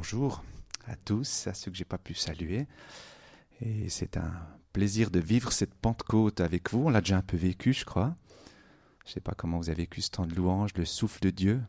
[0.00, 0.42] bonjour
[0.86, 2.66] à tous, à ceux que j'ai pas pu saluer.
[3.60, 4.32] Et c'est un
[4.72, 6.86] plaisir de vivre cette Pentecôte avec vous.
[6.86, 8.16] On l'a déjà un peu vécu, je crois.
[9.04, 11.60] Je sais pas comment vous avez vécu ce temps de louange, le souffle de Dieu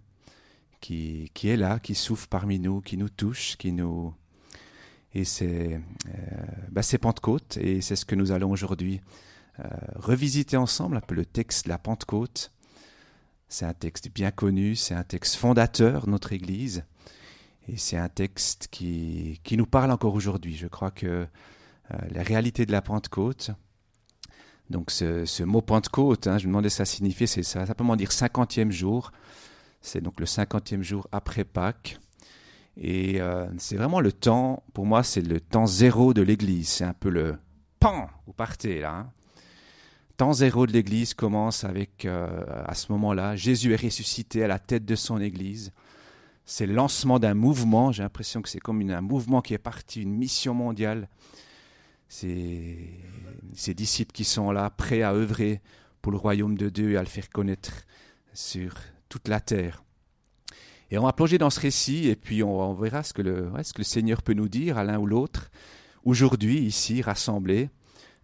[0.79, 4.13] qui, qui est là, qui souffle parmi nous, qui nous touche, qui nous...
[5.13, 9.01] Et c'est euh, bah Pentecôte, et c'est ce que nous allons aujourd'hui
[9.59, 12.53] euh, revisiter ensemble, un peu le texte de la Pentecôte.
[13.49, 16.85] C'est un texte bien connu, c'est un texte fondateur de notre Église.
[17.67, 20.55] Et c'est un texte qui, qui, nous parle encore aujourd'hui.
[20.55, 23.52] Je crois que euh, la réalité de la Pentecôte,
[24.70, 27.95] donc ce, ce mot Pentecôte, hein, je me demandais ça signifiait, c'est ça va simplement
[27.95, 29.12] dire cinquantième jour.
[29.81, 32.00] C'est donc le cinquantième jour après Pâques.
[32.77, 36.70] Et euh, c'est vraiment le temps, pour moi, c'est le temps zéro de l'Église.
[36.70, 37.38] C'est un peu le
[37.80, 38.95] pan, vous partez là.
[38.95, 39.12] Hein.
[40.17, 44.59] Temps zéro de l'Église commence avec, euh, à ce moment-là, Jésus est ressuscité à la
[44.59, 45.72] tête de son Église
[46.52, 47.94] c'est le lancement d'un mouvement.
[47.94, 51.08] J'ai l'impression que c'est comme un mouvement qui est parti, une mission mondiale.
[52.09, 53.00] Ces
[53.73, 55.62] disciples qui sont là, prêts à œuvrer
[56.02, 57.86] pour le royaume de Dieu et à le faire connaître
[58.34, 58.75] sur
[59.08, 59.81] toute la terre.
[60.90, 63.72] Et on va plonger dans ce récit et puis on, verra ce que, le, ce
[63.72, 65.52] que le Seigneur peut nous dire à l'un ou l'autre.
[66.03, 67.70] Aujourd'hui, ici, rassemblés,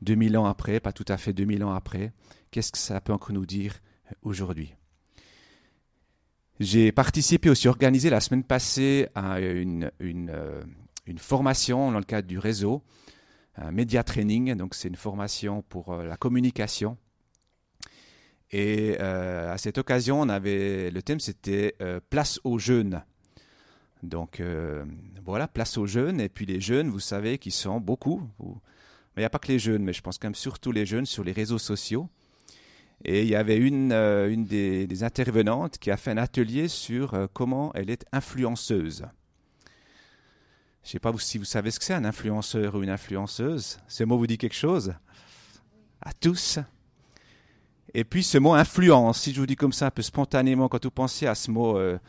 [0.02, 2.12] 2000 ans après, pas tout à fait 2000 ans après,
[2.52, 3.76] qu'est-ce que ça peut encore nous dire
[4.22, 4.76] aujourd'hui?
[6.60, 10.64] J'ai participé aussi, organisé la semaine passée à une, une, euh,
[11.18, 12.84] formation dans le cadre du réseau,
[13.56, 16.98] un Media Training, donc c'est une formation pour euh, la communication.
[18.52, 21.76] Et euh, à cette occasion, on avait, le thème c'était
[22.10, 23.04] Place aux jeunes.
[24.04, 24.42] Donc
[25.26, 26.22] voilà, place aux jeunes.
[26.22, 28.22] Et puis les jeunes, vous savez, qui sont beaucoup.
[28.40, 28.54] mais
[29.18, 31.06] il n'y a pas que les jeunes, mais je pense quand même surtout les jeunes
[31.06, 32.10] sur les réseaux sociaux.
[33.06, 37.14] Et il y avait une, euh, une des, intervenantes qui a fait un atelier sur
[37.14, 39.06] euh, comment elle est influenceuse.
[40.84, 43.80] Je ne sais pas si vous savez ce que c'est un influenceur ou une influenceuse.
[43.88, 44.94] Ce mot vous dit quelque chose?
[46.02, 46.59] À tous
[47.94, 50.83] Et puis ce mot influence, si je vous dis comme ça un peu spontanément, quand
[50.83, 51.99] vous pensez à ce mot euh,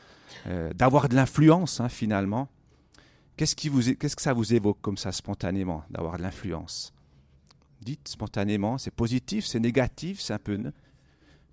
[0.74, 2.48] d'avoir de l'influence hein, finalement,
[3.36, 6.92] qu'est-ce, qui vous, qu'est-ce que ça vous évoque comme ça spontanément, d'avoir de l'influence?
[8.04, 8.78] Spontanément.
[8.78, 10.72] C'est positif, c'est négatif, c'est un peu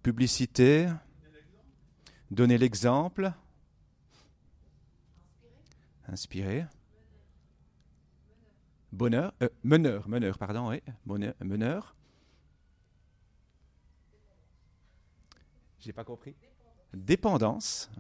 [0.01, 0.88] publicité.
[2.31, 3.31] Donner l'exemple.
[6.07, 6.66] Inspirer.
[8.91, 11.96] Bonheur, euh, meneur, meneur, pardon, oui, bonheur, meneur.
[15.79, 16.35] J'ai pas compris.
[16.94, 17.91] Dépendance.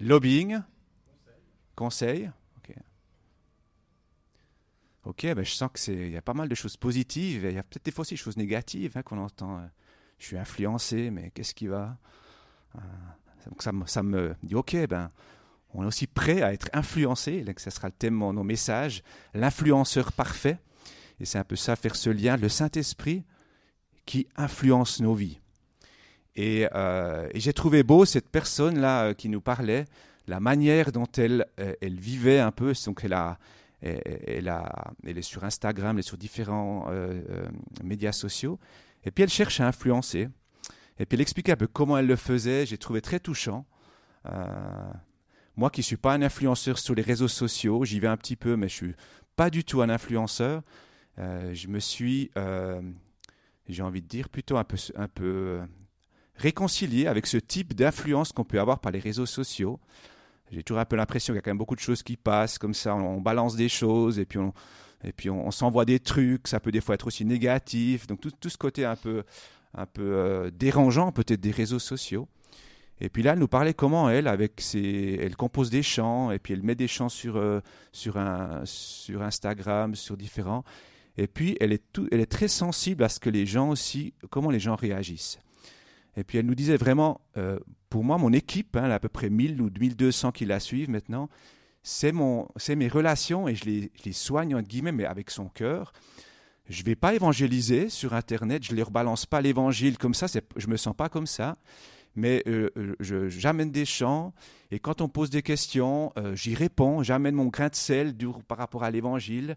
[0.00, 0.60] Lobbying.
[1.76, 2.30] Conseil.
[5.08, 7.62] Ok, ben je sens qu'il y a pas mal de choses positives, il y a
[7.62, 9.56] peut-être des fois aussi des choses négatives hein, qu'on entend.
[9.56, 9.66] Euh,
[10.18, 11.96] je suis influencé, mais qu'est-ce qui va
[12.76, 12.80] euh,
[13.46, 15.10] Donc ça, ça, me dit, ok, ben,
[15.72, 19.02] on est aussi prêt à être influencé, que ce sera le thème de nos messages,
[19.32, 20.58] l'influenceur parfait.
[21.20, 23.24] Et c'est un peu ça, faire ce lien, le Saint-Esprit
[24.04, 25.40] qui influence nos vies.
[26.36, 29.86] Et, euh, j'ai trouvé beau cette personne-là qui nous parlait,
[30.26, 33.38] la manière dont elle, elle vivait un peu, donc elle a,
[33.82, 34.48] elle,
[35.04, 37.48] est sur Instagram, elle est sur différents euh, euh,
[37.84, 38.58] médias sociaux.
[39.04, 40.28] Et puis elle cherche à influencer.
[40.98, 42.66] Et puis elle expliquait un peu comment elle le faisait.
[42.66, 43.66] J'ai trouvé très touchant.
[44.26, 44.92] Euh,
[45.56, 48.36] moi qui ne suis pas un influenceur sur les réseaux sociaux, j'y vais un petit
[48.36, 48.96] peu, mais je ne suis
[49.36, 50.62] pas du tout un influenceur.
[51.16, 52.30] je me suis,
[53.68, 55.60] j'ai envie de dire, plutôt un peu, un peu
[56.36, 59.80] réconcilié avec ce type d'influence qu'on peut avoir par les réseaux sociaux.
[60.50, 62.58] J'ai toujours un peu l'impression qu'il y a quand même beaucoup de choses qui passent
[62.58, 62.94] comme ça.
[62.94, 64.38] On, balance des choses et puis
[65.30, 66.48] on, s'envoie des trucs.
[66.48, 68.06] Ça peut des fois être aussi négatif.
[68.06, 69.24] Donc tout, ce côté un peu,
[69.98, 72.28] euh, dérangeant peut-être des réseaux sociaux.
[73.00, 76.38] Et puis là, elle nous parlait comment elle, avec ses, elle compose des chants et
[76.40, 77.60] puis elle met des chants sur, euh,
[79.20, 80.64] Instagram, sur différents.
[81.16, 84.50] Et puis elle est, elle est très sensible à ce que les gens aussi, comment
[84.50, 85.38] les gens réagissent.
[86.18, 89.30] Et puis elle nous disait vraiment, euh, pour moi, mon équipe, hein, à peu près
[89.30, 91.28] 1000 ou 1200 qui la suivent maintenant,
[91.82, 95.92] c'est mes relations et je les, je les, soigne, entre guillemets, mais avec son cœur.
[96.68, 100.26] Je ne vais pas évangéliser sur Internet, je ne leur balance pas l'évangile comme ça,
[100.26, 101.56] je ne me sens pas comme ça.
[102.16, 104.34] Mais euh, euh, j'amène des chants
[104.72, 108.14] et quand on pose des questions, j'y réponds, j'amène mon grain de sel
[108.48, 109.54] par rapport à l'évangile.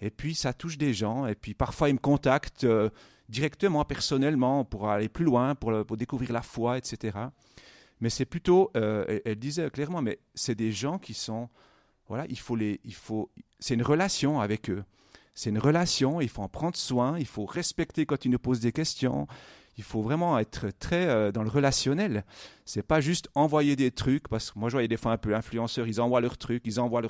[0.00, 1.26] Et puis ça touche des gens.
[1.26, 2.66] Et puis parfois ils me contactent
[3.28, 7.18] directement, personnellement, pour aller plus loin, pour, découvrir la foi, etc.
[8.00, 11.48] Mais c'est plutôt, euh, elle, disait clairement, mais c'est des gens qui sont,
[12.08, 14.84] voilà, il faut les, il faut, c'est une relation avec eux.
[15.34, 18.60] C'est une relation, il faut en prendre soin, il faut respecter quand ils nous posent
[18.60, 19.28] des questions,
[19.78, 22.24] Il faut vraiment être très euh, dans le relationnel.
[22.64, 25.34] C'est pas juste envoyer des trucs, parce que moi je voyais des fois un peu
[25.34, 27.00] influenceurs, ils envoient leurs trucs, ils envoient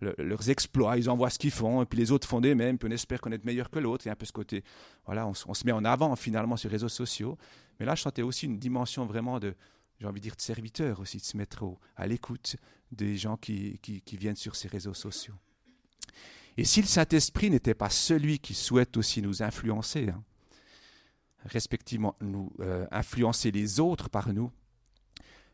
[0.00, 2.88] leurs exploits, ils envoient ce qu'ils font, et puis les autres font des mêmes, puis
[2.88, 4.06] on espère connaître meilleur que l'autre.
[4.06, 4.64] Il y a un peu ce côté,
[5.04, 7.36] voilà, on, on, se met en avant finalement sur les réseaux sociaux.
[7.78, 9.54] Mais là, je sentais aussi une dimension vraiment de,
[10.00, 11.64] j'ai envie de dire, de serviteur aussi, de se mettre
[11.96, 12.56] à l'écoute
[12.92, 15.34] des gens qui, qui, viennent sur ces réseaux sociaux.
[16.56, 20.22] Et si le Saint-Esprit n'était pas celui qui souhaite aussi nous influencer, hein,
[21.44, 24.50] respectivement nous euh, influencer les autres par nous,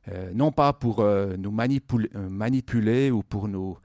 [0.09, 3.77] euh, non pas pour euh, nous manipuler, ou pour, nous,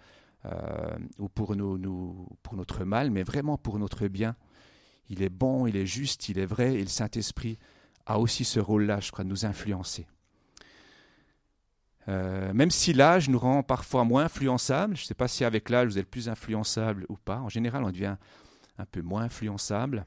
[1.19, 4.35] ou pour, nous, pour notre mal, mais vraiment pour notre bien.
[5.09, 7.57] Il est bon, il est juste, il est vrai, et le Saint-Esprit
[8.05, 10.07] a aussi ce rôle-là, je crois, de nous influencer.
[12.07, 15.87] Même si l'âge nous rend parfois moins influençables, je ne sais pas si avec l'âge
[15.87, 18.17] vous êtes plus influençable ou pas, en général on devient
[18.77, 20.05] un peu moins influençable.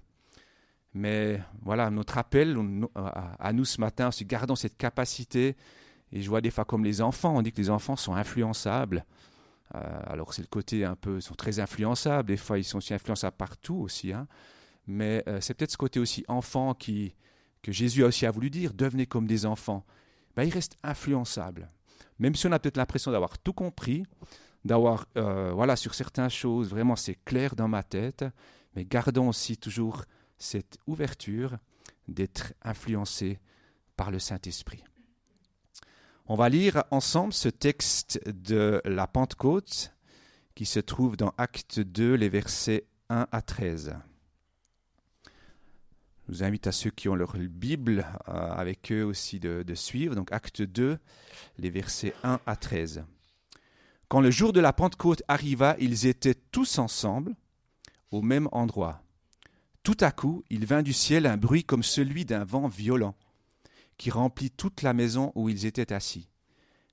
[0.95, 2.57] Mais voilà, notre appel
[2.95, 5.57] à nous ce matin, c'est gardons cette capacité.
[6.13, 9.05] Et je vois des fois comme les enfants, on dit que les enfants sont influençables.
[9.75, 12.79] Euh, alors c'est le côté un peu, ils sont très influençables, des fois ils sont
[12.79, 14.13] aussi influençables partout aussi.
[14.13, 14.27] Hein.
[14.87, 17.15] Mais euh, c'est peut-être ce côté aussi enfant qui,
[17.61, 19.85] que Jésus a aussi a voulu dire, devenez comme des enfants.
[20.37, 21.71] Ben, il reste influençable
[22.19, 24.05] même si on a peut-être l'impression d'avoir tout compris,
[24.65, 28.25] d'avoir, euh, voilà, sur certaines choses, vraiment c'est clair dans ma tête,
[28.75, 30.05] mais gardons aussi toujours
[30.39, 31.59] cette ouverture
[32.07, 33.39] d'être influencé
[33.97, 34.85] par le Saint-Esprit.
[36.27, 39.95] On va lire ensemble ce texte de la Pentecôte
[40.55, 43.97] qui se trouve dans Acte 2, les versets 1 à 13.
[46.29, 50.15] Je vous invite à ceux qui ont leur Bible euh, avec eux aussi de, suivre.
[50.15, 50.99] Donc acte 2,
[51.57, 53.05] les versets 1 à 13.
[54.09, 57.35] Quand le jour de la Pentecôte arriva, ils étaient tous ensemble
[58.11, 59.03] au même endroit.
[59.83, 63.15] Tout à coup, il vint du ciel un bruit comme celui d'un vent violent,
[63.97, 66.29] qui remplit toute la maison où ils étaient assis.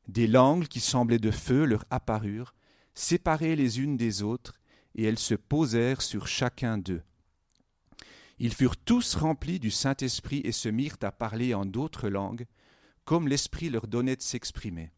[0.07, 2.53] Des langues qui semblaient de feu leur apparurent,
[2.93, 4.59] séparées les unes des autres,
[4.95, 7.03] et elles se posèrent sur chacun d'eux.
[8.39, 12.45] Ils furent tous remplis du Saint-Esprit et se mirent à parler en d'autres langues,
[13.03, 14.91] comme l'Esprit leur donnait de s'exprimer.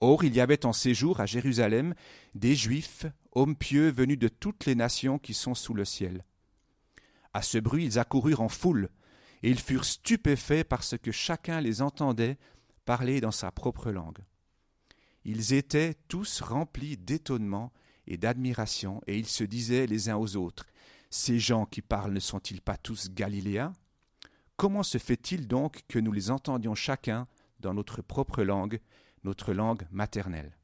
[0.00, 1.94] Or, il y avait en séjour à Jérusalem
[2.34, 6.24] des Juifs, hommes pieux venus de toutes les nations qui sont sous le ciel.
[7.36, 8.88] À ce bruit, ils accoururent en foule,
[9.42, 12.38] et ils furent stupéfaits parce que chacun les entendait
[12.86, 14.20] parler dans sa propre langue.
[15.26, 17.74] Ils étaient tous remplis d'étonnement
[18.06, 20.64] et d'admiration, et ils se disaient les uns aux autres
[21.10, 23.74] ces gens qui parlent ne sont-ils pas tous galiléens?
[24.56, 27.28] Comment se fait-il donc que nous les entendions chacun
[27.60, 28.80] dans notre propre langue,
[29.24, 30.56] notre langue maternelle?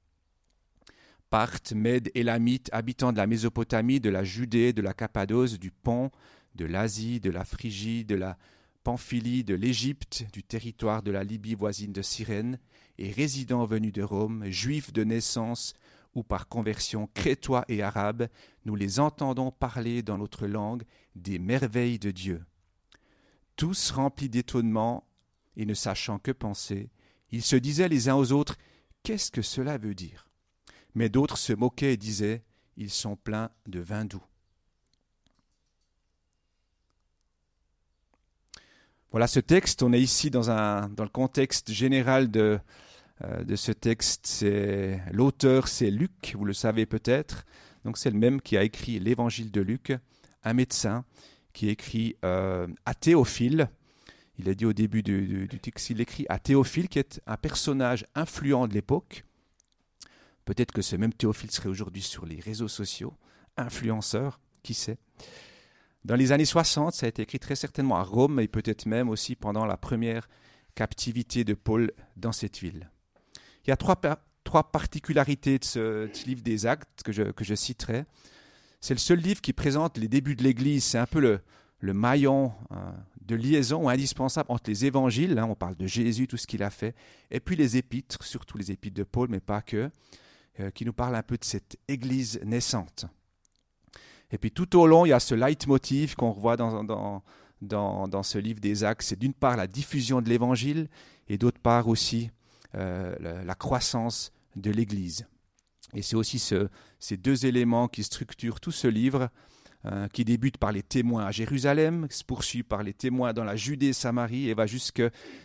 [1.28, 6.10] Parthes, Mèdes, Élamites, habitants de la Mésopotamie, de la Judée, de la Cappadoce, du Pont,
[6.54, 8.38] de l'Asie, de la Phrygie, de la
[8.84, 12.58] Pamphylie, de l'Égypte, du territoire de la Libye voisine de Cyrène,
[12.98, 15.74] et résidents venus de Rome, juifs de naissance,
[16.14, 18.28] ou par conversion crétois et arabe,
[18.64, 20.84] nous les entendons parler dans notre langue
[21.14, 22.44] des merveilles de Dieu.
[23.56, 25.06] Tous remplis d'étonnement
[25.56, 26.90] et ne sachant que penser,
[27.30, 28.56] ils se disaient les uns aux autres
[29.02, 30.28] Qu'est-ce que cela veut dire?
[30.94, 32.44] Mais d'autres se moquaient et disaient
[32.76, 34.22] Ils sont pleins de vin doux.
[39.12, 42.58] Voilà ce texte, on est ici dans, le contexte général de,
[43.22, 44.42] euh, ce texte.
[45.12, 47.44] L'auteur, c'est Luc, vous le savez peut-être.
[47.84, 49.92] Donc c'est le même qui a écrit l'Évangile de Luc,
[50.44, 51.04] un médecin
[51.52, 53.68] qui écrit euh, à Théophile.
[54.38, 58.06] Il a dit au début du, texte, il écrit à Théophile, qui est un personnage
[58.14, 59.26] influent de l'époque.
[60.46, 63.12] Peut-être que ce même Théophile serait aujourd'hui sur les réseaux sociaux,
[63.58, 64.96] influenceur, qui sait?
[66.04, 69.08] Dans les années 60, ça a été écrit très certainement à Rome et peut-être même
[69.08, 70.28] aussi pendant la première
[70.74, 72.90] captivité de Paul dans cette ville.
[73.64, 78.04] Il y a trois, particularités de ce, livre des actes que je, citerai.
[78.80, 80.82] C'est le seul livre qui présente les débuts de l'Église.
[80.82, 81.20] C'est un peu
[81.80, 86.36] le, maillon hein, de liaison indispensable entre les évangiles, hein, on parle de Jésus, tout
[86.36, 86.96] ce qu'il a fait,
[87.30, 89.88] et puis les épîtres, surtout les épîtres de Paul, mais pas que,
[90.58, 93.06] euh, qui nous parlent un peu de cette Église naissante.
[94.32, 97.22] Et puis tout au long, il y a ce leitmotiv qu'on revoit dans, dans,
[97.60, 99.02] dans, ce livre des Actes.
[99.02, 100.88] C'est d'une part la diffusion de l'Évangile
[101.28, 102.30] et d'autre part aussi
[102.74, 105.26] euh, la, croissance de l'Église.
[105.94, 109.28] Et c'est aussi ces deux éléments qui structurent tout ce livre,
[109.84, 113.56] euh, qui débute par les témoins à Jérusalem, se poursuit par les témoins dans la
[113.56, 115.02] Judée, Samarie, et va jusque,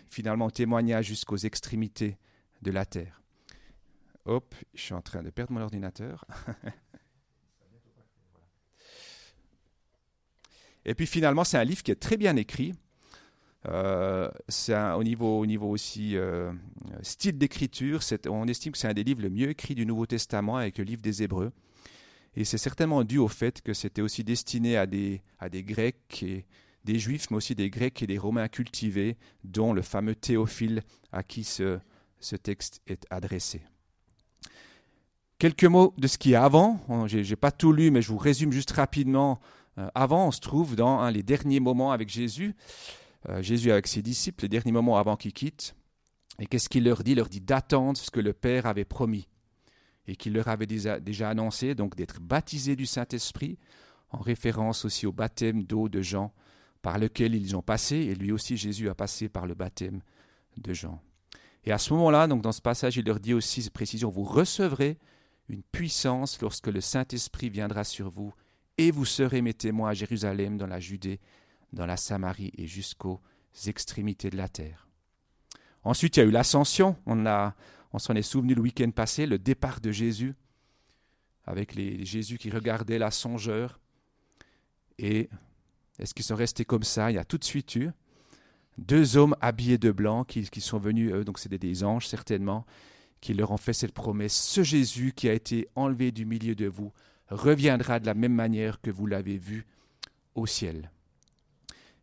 [0.07, 2.17] finalement, témoignage jusqu'aux extrémités
[2.61, 3.21] de la terre.
[4.25, 6.25] Hop, je suis en train de perdre mon ordinateur.
[10.87, 12.73] Et puis finalement, c'est un livre qui est très bien écrit.
[13.67, 16.51] Euh, c'est au niveau, au niveau aussi euh,
[17.01, 20.55] style d'écriture, on estime que c'est un des livres le mieux écrits du Nouveau Testament
[20.55, 21.51] avec le livre des Hébreux.
[22.37, 26.45] Et c'est certainement dû au fait que c'était aussi destiné à des, Grecs et
[26.85, 31.23] des Juifs, mais aussi des Grecs et des Romains cultivés, dont le fameux Théophile à
[31.23, 31.79] qui ce,
[32.43, 33.61] texte est adressé.
[35.39, 36.79] Quelques mots de ce qui est avant.
[37.07, 39.41] Je n'ai pas tout lu, mais je vous résume juste rapidement.
[39.77, 42.55] Euh, avant, on se trouve dans hein, les derniers moments avec Jésus.
[43.29, 45.75] Euh, Jésus avec ses disciples, les derniers moments avant qu'il quitte.
[46.39, 47.11] Et qu'est-ce qu'il leur dit?
[47.11, 49.27] Il leur dit d'attendre ce que le Père avait promis
[50.07, 53.57] et qu'il leur avait déjà, déjà annoncé, donc d'être baptisés du Saint-Esprit,
[54.09, 56.33] en référence aussi au baptême d'eau de Jean,
[56.81, 60.01] par lequel ils ont passé, et lui aussi Jésus a passé par le baptême
[60.57, 61.01] de Jean.
[61.65, 64.97] Et à ce moment-là, donc dans ce passage, il leur dit aussi, précision, vous recevrez
[65.49, 68.33] une puissance lorsque le Saint-Esprit viendra sur vous,
[68.77, 71.19] et vous serez mes témoins à Jérusalem, dans la Judée,
[71.73, 73.21] dans la Samarie et jusqu'aux
[73.65, 74.87] extrémités de la terre.
[75.83, 76.95] Ensuite, il y a eu l'ascension.
[77.05, 77.25] On,
[77.93, 80.35] on s'en est souvenu le week-end passé, le départ de Jésus,
[81.45, 83.79] avec les, Jésus qui regardait la songeur.
[84.99, 85.29] Et
[85.99, 87.11] est-ce qu'ils sont restés comme ça?
[87.11, 87.91] Il y a tout de suite eu
[88.77, 92.65] deux hommes habillés de blanc qui, sont venus, eux, donc c'était des anges certainement,
[93.21, 94.35] qui leur ont fait cette promesse.
[94.35, 96.91] Ce Jésus qui a été enlevé du milieu de vous
[97.29, 99.65] reviendra de la même manière que vous l'avez vu
[100.35, 100.91] au ciel.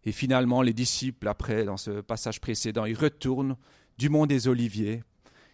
[0.05, 3.57] Et finalement, les disciples, après, dans ce passage précédent, ils retournent
[3.97, 5.03] du mont des Oliviers,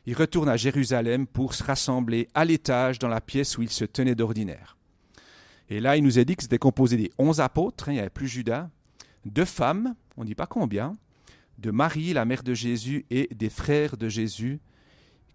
[0.06, 3.84] ils retournent à Jérusalem pour se rassembler à l'étage dans la pièce où ils se
[3.84, 4.76] tenaient d'ordinaire.
[5.68, 8.00] Et là, il nous a dit que c'était composé des onze apôtres, hein, il n'y
[8.00, 8.68] avait plus Judas,
[9.24, 10.96] deux femmes, on ne dit pas combien,
[11.58, 14.58] de Marie, la mère de Jésus, et des frères de Jésus,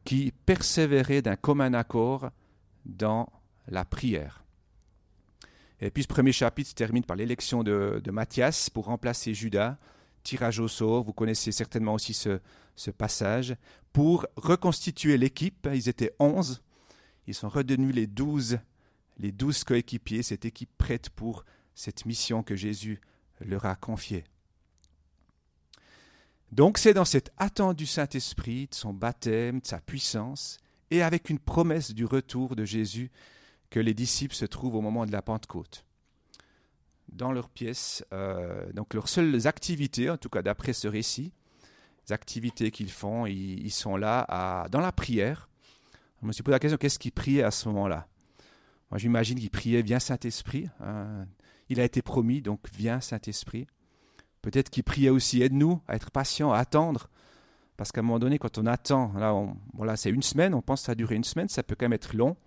[0.04, 2.32] qui persévéraient d'un commun accord
[2.86, 3.30] dans
[3.67, 4.43] la prière.
[5.81, 9.77] Et puis ce premier chapitre se termine par l'élection de, Matthias pour remplacer Judas,
[10.24, 12.39] tirage au sort, vous connaissez certainement aussi ce,
[12.75, 13.55] ce passage,
[13.93, 16.63] pour reconstituer l'équipe, ils étaient onze,
[17.27, 18.60] ils sont redevenus les douze,
[19.17, 23.01] les douze coéquipiers, cette équipe prête pour cette mission que Jésus
[23.39, 24.24] leur a confiée.
[26.51, 30.57] Donc c'est dans cette attente du Saint-Esprit, de son baptême, de sa puissance,
[30.91, 33.12] et avec une promesse du retour de Jésus
[33.75, 35.84] que les disciples se trouvent au moment de la Pentecôte.
[37.10, 41.34] Dans leur pièce, euh, donc leurs seules activités, en tout cas d'après ce récit,
[42.08, 45.50] les activités qu'ils font, ils, sont là dans la prière.
[46.22, 48.08] Je me suis posé la question, qu'est-ce qu'ils priaient à ce moment-là?
[48.91, 50.70] Moi j'imagine qu'ils priaient, viens Saint-Esprit.
[50.79, 51.25] Hein.
[51.67, 53.67] Il a été promis, donc viens Saint-Esprit.
[54.41, 57.10] Peut-être qu'ils priaient aussi, aide-nous à être patients, à attendre.
[57.75, 59.36] Parce qu'à un moment donné, quand on attend, là,
[59.74, 61.84] voilà, c'est une semaine, on pense que ça a duré une semaine, ça peut quand
[61.84, 62.38] même être long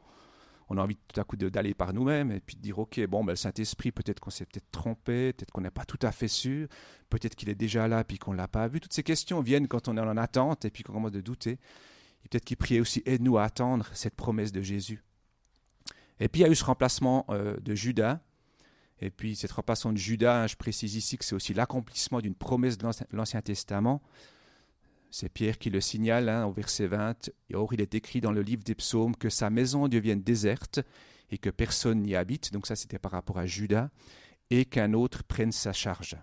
[0.69, 3.25] on a envie tout à coup d'aller par nous-mêmes et puis de dire ok bon
[3.25, 6.29] ben, le Saint-Esprit peut-être qu'on s'est peut-être trompé, peut-être qu'on n'est pas tout à fait
[6.29, 6.69] sûr,
[7.09, 8.81] peut-être qu'il est déjà là puis qu'on l'a pas vu.
[8.81, 11.59] Toutes ces questions viennent quand on est en attente et puis qu'on commence de douter.
[12.25, 15.03] Et peut-être qu'il priait aussi aide-nous à attendre cette promesse de Jésus.
[16.21, 18.21] Et puis il y a eu ce remplacement euh, de Judas.
[19.01, 22.35] Et puis cette remplacement de Judas, hein, je précise ici que c'est aussi l'accomplissement d'une
[22.35, 24.03] promesse de l'Ancien Testament.
[25.11, 27.31] C'est Pierre qui le signale hein, au verset 20.
[27.55, 30.81] Or, il est écrit dans le livre des psaumes que sa maison devienne déserte
[31.31, 32.53] et que personne n'y habite.
[32.53, 33.91] Donc, ça, c'était par rapport à Judas.
[34.51, 36.17] Et qu'un autre prenne sa charge.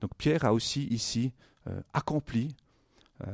[0.00, 1.32] Donc, Pierre a aussi ici
[1.68, 2.56] euh, accompli.
[3.26, 3.30] Euh,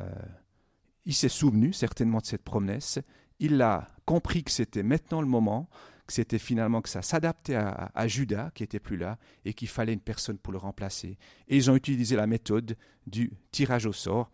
[1.06, 2.98] il s'est souvenu certainement de cette promesse.
[3.38, 5.70] Il a compris que c'était maintenant le moment,
[6.06, 9.68] que c'était finalement que ça s'adaptait à, à, Judas qui était plus là et qu'il
[9.68, 11.16] fallait une personne pour le remplacer.
[11.48, 14.30] Et ils ont utilisé la méthode du tirage au sort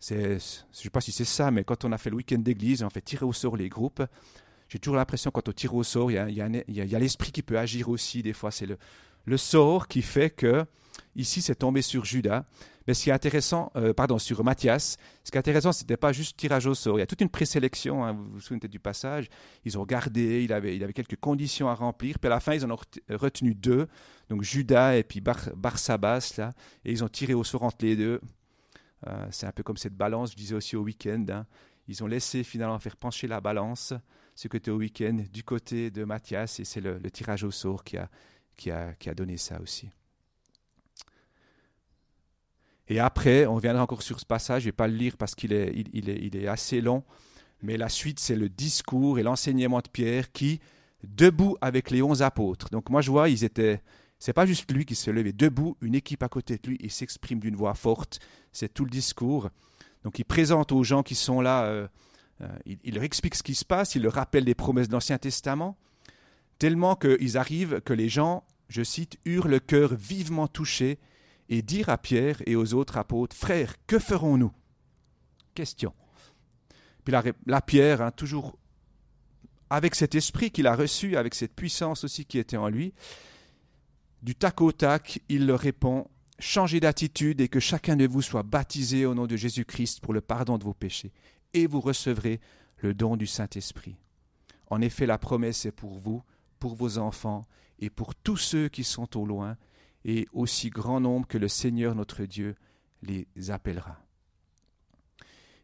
[0.00, 2.82] je ne sais pas si c'est ça, mais quand on a fait le week-end d'église,
[2.82, 4.02] on fait tirer au sort les groupes.
[4.68, 7.88] J'ai toujours l'impression quand on tire au sort, il y a, l'esprit qui peut agir
[7.88, 8.22] aussi.
[8.22, 10.64] Des fois, c'est le, sort qui fait que
[11.16, 12.44] ici, c'est tombé sur Judas.
[12.86, 15.98] Mais ce qui est intéressant, euh, pardon, sur Matthias, ce qui est intéressant, ce n'était
[15.98, 16.96] pas juste tirage au sort.
[16.96, 19.28] Il y a toute une présélection, hein, vous vous souvenez du passage.
[19.66, 22.18] Ils ont regardé, il avait, il avait quelques conditions à remplir.
[22.18, 22.78] Puis à la fin, ils en ont
[23.10, 23.88] retenu deux,
[24.30, 26.52] donc Judas et puis Bar, Barsabas, là.
[26.86, 28.22] Et ils ont tiré au sort entre les deux.
[29.06, 31.24] Euh, c'est un peu comme cette balance, je disais aussi au week-end.
[31.30, 31.46] Hein.
[31.86, 33.94] Ils ont laissé finalement faire pencher la balance,
[34.34, 37.96] ce côté au week-end, du côté de Mathias, et c'est le, tirage au sort qui
[37.96, 38.08] a,
[38.56, 39.90] qui, a, qui a donné ça aussi.
[42.88, 45.34] Et après, on viendra encore sur ce passage, je ne vais pas le lire parce
[45.34, 47.04] qu'il est, il, est, il est assez long,
[47.62, 50.60] mais la suite, c'est le discours et l'enseignement de Pierre qui,
[51.04, 52.70] debout avec les onze apôtres.
[52.70, 53.82] Donc moi, je vois, ils étaient,
[54.18, 56.90] c'est pas juste lui qui se levait debout, une équipe à côté de lui, il
[56.90, 58.18] s'exprime d'une voix forte.
[58.52, 59.50] C'est tout le discours.
[60.02, 61.88] Donc il présente aux gens qui sont là, euh,
[62.40, 62.48] euh,
[62.84, 65.76] il, leur explique ce qui se passe, il leur rappelle les promesses de l'Ancien Testament,
[66.58, 70.98] tellement qu'ils arrivent que les gens, je cite, eurent le cœur vivement touché
[71.48, 74.52] et dirent à Pierre et aux autres apôtres, Frères, que ferons-nous?
[75.54, 75.94] Question.
[77.04, 77.14] Puis
[77.46, 78.58] la, Pierre, hein, toujours
[79.70, 82.92] avec cet esprit qu'il a reçu, avec cette puissance aussi qui était en lui,
[84.22, 86.08] du tac au tac, il leur répond,
[86.40, 90.20] Changez d'attitude et que chacun de vous soit baptisé au nom de Jésus-Christ pour le
[90.20, 91.12] pardon de vos péchés,
[91.52, 92.40] et vous recevrez
[92.76, 93.96] le don du Saint-Esprit.
[94.68, 96.22] En effet, la promesse est pour vous,
[96.60, 97.48] pour vos enfants,
[97.80, 99.56] et pour tous ceux qui sont au loin,
[100.04, 102.54] et aussi grand nombre que le Seigneur notre Dieu
[103.02, 103.98] les appellera.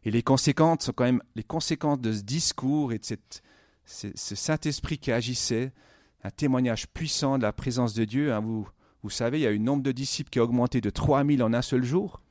[0.05, 3.05] Et les conséquences sont quand même les conséquences de ce discours et de
[3.85, 5.73] ce, Saint-Esprit qui agissait,
[6.25, 8.33] un témoignage puissant de la présence de Dieu.
[8.33, 8.41] Hein.
[8.41, 8.67] vous,
[9.03, 11.43] vous savez, il y a eu un nombre de disciples qui a augmenté de 3000
[11.43, 12.23] en un seul jour.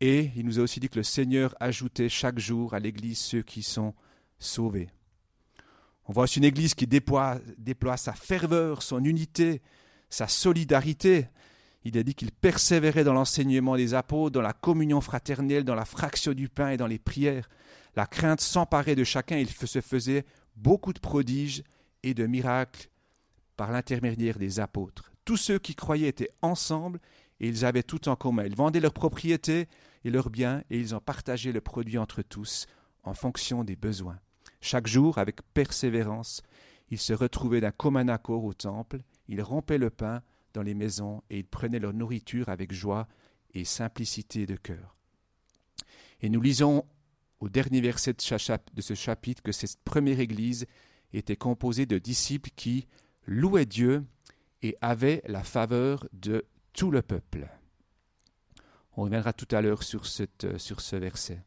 [0.00, 3.42] Et il nous a aussi dit que le Seigneur ajoutait chaque jour à l'Église ceux
[3.42, 3.94] qui sont
[4.38, 4.88] sauvés.
[6.06, 9.60] On voit aussi une Église qui déploie, déploie sa ferveur, son unité,
[10.08, 11.28] sa solidarité.
[11.84, 15.84] Il a dit qu'il persévérait dans l'enseignement des apôtres, dans la communion fraternelle, dans la
[15.84, 17.48] fraction du pain et dans les prières.
[17.96, 20.24] La crainte s'emparait de chacun, il se faisait
[20.56, 21.62] beaucoup de prodiges
[22.02, 22.88] et de miracles
[23.56, 25.12] par l'intermédiaire des apôtres.
[25.24, 27.00] Tous ceux qui croyaient étaient ensemble
[27.40, 28.44] et ils avaient tout en commun.
[28.44, 29.68] Ils vendaient leurs propriétés
[30.04, 32.66] et leurs biens et ils en partageaient le produit entre tous
[33.04, 34.18] en fonction des besoins.
[34.60, 36.42] Chaque jour, avec persévérance,
[36.90, 40.22] ils se retrouvaient d'un commun accord au temple, ils rompaient le pain
[40.54, 43.08] dans les maisons et ils prenaient leur nourriture avec joie
[43.54, 44.96] et simplicité de cœur.
[46.20, 46.84] Et nous lisons
[47.40, 50.66] au dernier verset de ce chapitre que cette première Église
[51.12, 52.86] était composée de disciples qui
[53.26, 54.04] louaient Dieu
[54.62, 57.48] et avaient la faveur de tout le peuple.
[58.96, 61.42] On reviendra tout à l'heure sur, sur ce verset.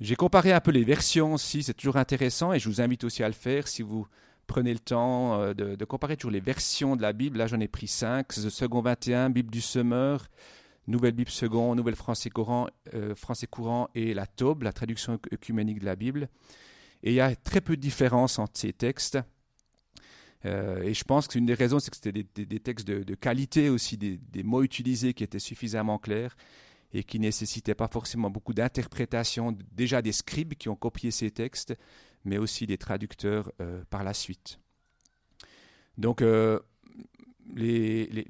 [0.00, 3.22] J'ai comparé un peu les versions aussi, c'est toujours intéressant et je vous invite aussi
[3.22, 4.06] à le faire si vous
[4.48, 7.38] prenez le temps euh, de, comparer toujours les versions de la Bible.
[7.38, 10.26] Là, j'en ai pris cinq Second 21, Bible du Semeur,
[10.88, 15.78] Nouvelle Bible Second, Nouvelle Français courant, euh, Français courant et la Taube, la traduction œcuménique
[15.78, 16.28] de la Bible.
[17.02, 19.18] Et il y a très peu de différence entre ces textes.
[20.44, 23.96] Euh, et je pense qu'une des raisons, c'est que c'était des, textes de, qualité aussi,
[23.96, 26.36] des, des, mots utilisés qui étaient suffisamment clairs
[26.92, 31.30] et qui ne nécessitaient pas forcément beaucoup d'interprétation, déjà des scribes qui ont copié ces
[31.30, 31.74] textes,
[32.24, 34.58] mais aussi des traducteurs euh, par la suite.
[35.96, 36.58] Donc, euh,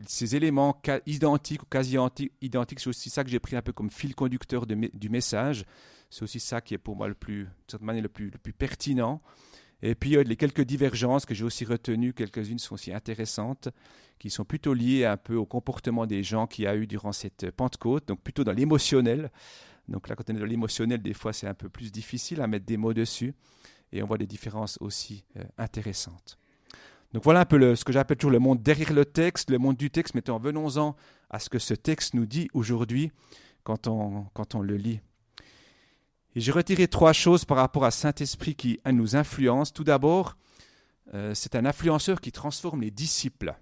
[0.07, 1.96] ces éléments identiques ou quasi
[2.40, 5.64] identiques, c'est aussi ça que j'ai pris un peu comme fil conducteur du message.
[6.12, 7.48] C'est aussi ça qui est pour moi le plus,
[7.81, 9.22] manière, le plus, le plus pertinent.
[9.81, 13.70] Et puis, les quelques divergences que j'ai aussi retenues, quelques-unes sont aussi intéressantes,
[14.18, 17.12] qui sont plutôt liées un peu au comportement des gens qu'il y a eu durant
[17.12, 19.31] cette Pentecôte, donc plutôt dans l'émotionnel.
[19.88, 22.46] Donc là, quand on est dans l'émotionnel, des fois, c'est un peu plus difficile à
[22.46, 23.33] mettre des mots dessus
[23.90, 26.38] et on voit des différences aussi euh, intéressantes.
[27.14, 29.79] Donc voilà un peu ce que j'appelle toujours le monde derrière le texte, le monde
[29.79, 30.94] du texte, mais venons-en
[31.31, 33.12] à ce que ce texte nous dit aujourd'hui
[33.64, 35.01] quand on, quand on le lit.
[36.35, 39.73] Et j'ai retiré trois choses par rapport à Saint-Esprit qui nous influence.
[39.73, 40.37] Tout d'abord,
[41.14, 43.55] euh, c'est un influenceur qui transforme les disciples.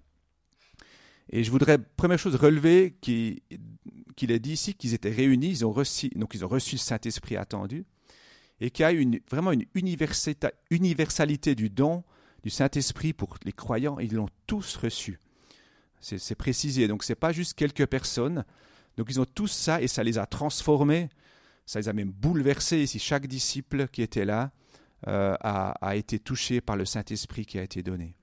[1.30, 3.40] Et je voudrais, première chose, relever qu'il
[4.30, 5.72] est dit ici qu'ils étaient réunis, ils ont
[6.16, 7.85] donc ils ont reçu le Saint-Esprit attendu
[8.61, 12.04] et qu'il y a une, vraiment une universalité du don
[12.42, 13.98] du Saint-Esprit pour les croyants.
[13.98, 15.18] Ils l'ont tous reçu.
[16.00, 16.88] C'est précisé.
[16.88, 18.44] Donc, ce n'est pas juste quelques personnes.
[18.96, 21.11] Donc, ils ont tous ça et ça les a transformés.
[21.70, 22.85] Ça les a même bouleversés.
[22.87, 24.50] Si chaque disciple qui était là
[25.06, 28.16] euh, a, été touché par le Saint-Esprit qui a été donné.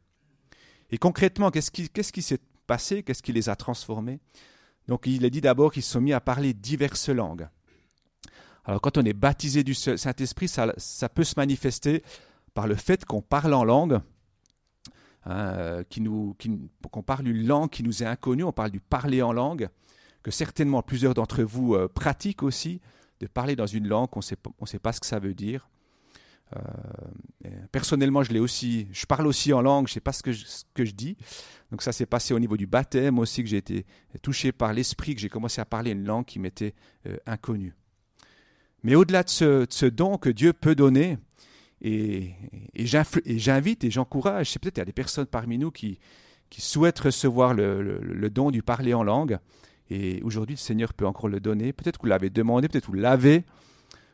[0.92, 3.04] Et concrètement, qu'est-ce qui, s'est passé?
[3.04, 4.20] Qu'est-ce qui les a transformés?
[4.90, 7.48] Donc, il est dit d'abord qu'ils se sont mis à parler diverses langues.
[8.66, 10.68] Alors quand on est baptisé du Saint-Esprit, ça,
[11.08, 12.04] peut se manifester
[12.54, 14.02] par le fait qu'on parle en langue,
[15.24, 15.84] hein,
[16.92, 19.70] qu'on parle une langue qui nous est inconnue, on parle du parler en langue,
[20.22, 22.82] que certainement plusieurs d'entre vous euh, pratiquent aussi,
[23.20, 25.70] de parler dans une langue qu'on ne sait pas ce que ça veut dire.
[26.56, 30.24] Euh, personnellement, je l'ai aussi, je parle aussi en langue, je ne sais pas ce
[30.24, 31.18] que je, dis.
[31.72, 33.86] Donc ça s'est passé au niveau du baptême aussi, que j'ai été
[34.22, 36.74] touché par l'esprit, que j'ai commencé à parler une langue qui m'était
[37.06, 37.76] euh, inconnue.
[38.84, 41.18] Mais au-delà de ce, don que Dieu peut donner,
[41.82, 42.32] et,
[42.76, 46.00] j'invite et j'encourage, c'est peut-être qu'il y a des personnes parmi nous qui,
[46.58, 49.38] souhaitent recevoir le, don du parler en langue,
[49.90, 51.74] et aujourd'hui le Seigneur peut encore le donner.
[51.74, 53.46] Peut-être que vous l'avez demandé, peut-être que vous l'avez,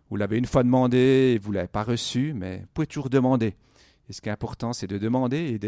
[0.10, 3.10] vous l'avez une fois demandé et vous ne l'avez pas reçu, mais vous pouvez toujours
[3.10, 3.56] demander.
[4.10, 5.60] Et ce qui est important, c'est de demander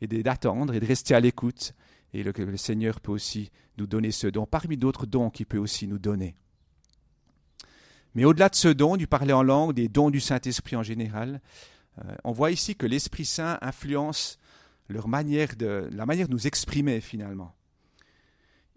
[0.00, 1.74] et d'attendre et, de rester à l'écoute.
[2.12, 5.86] Et le, Seigneur peut aussi nous donner ce don, parmi d'autres dons qu'il peut aussi
[5.86, 6.34] nous donner.
[8.14, 11.40] Mais au-delà de ce don, du parler en langue, des dons du Saint-Esprit en général,
[11.98, 14.38] euh, on voit ici que l'Esprit Saint influence
[14.88, 17.54] leur manière de, la manière de nous exprimer finalement.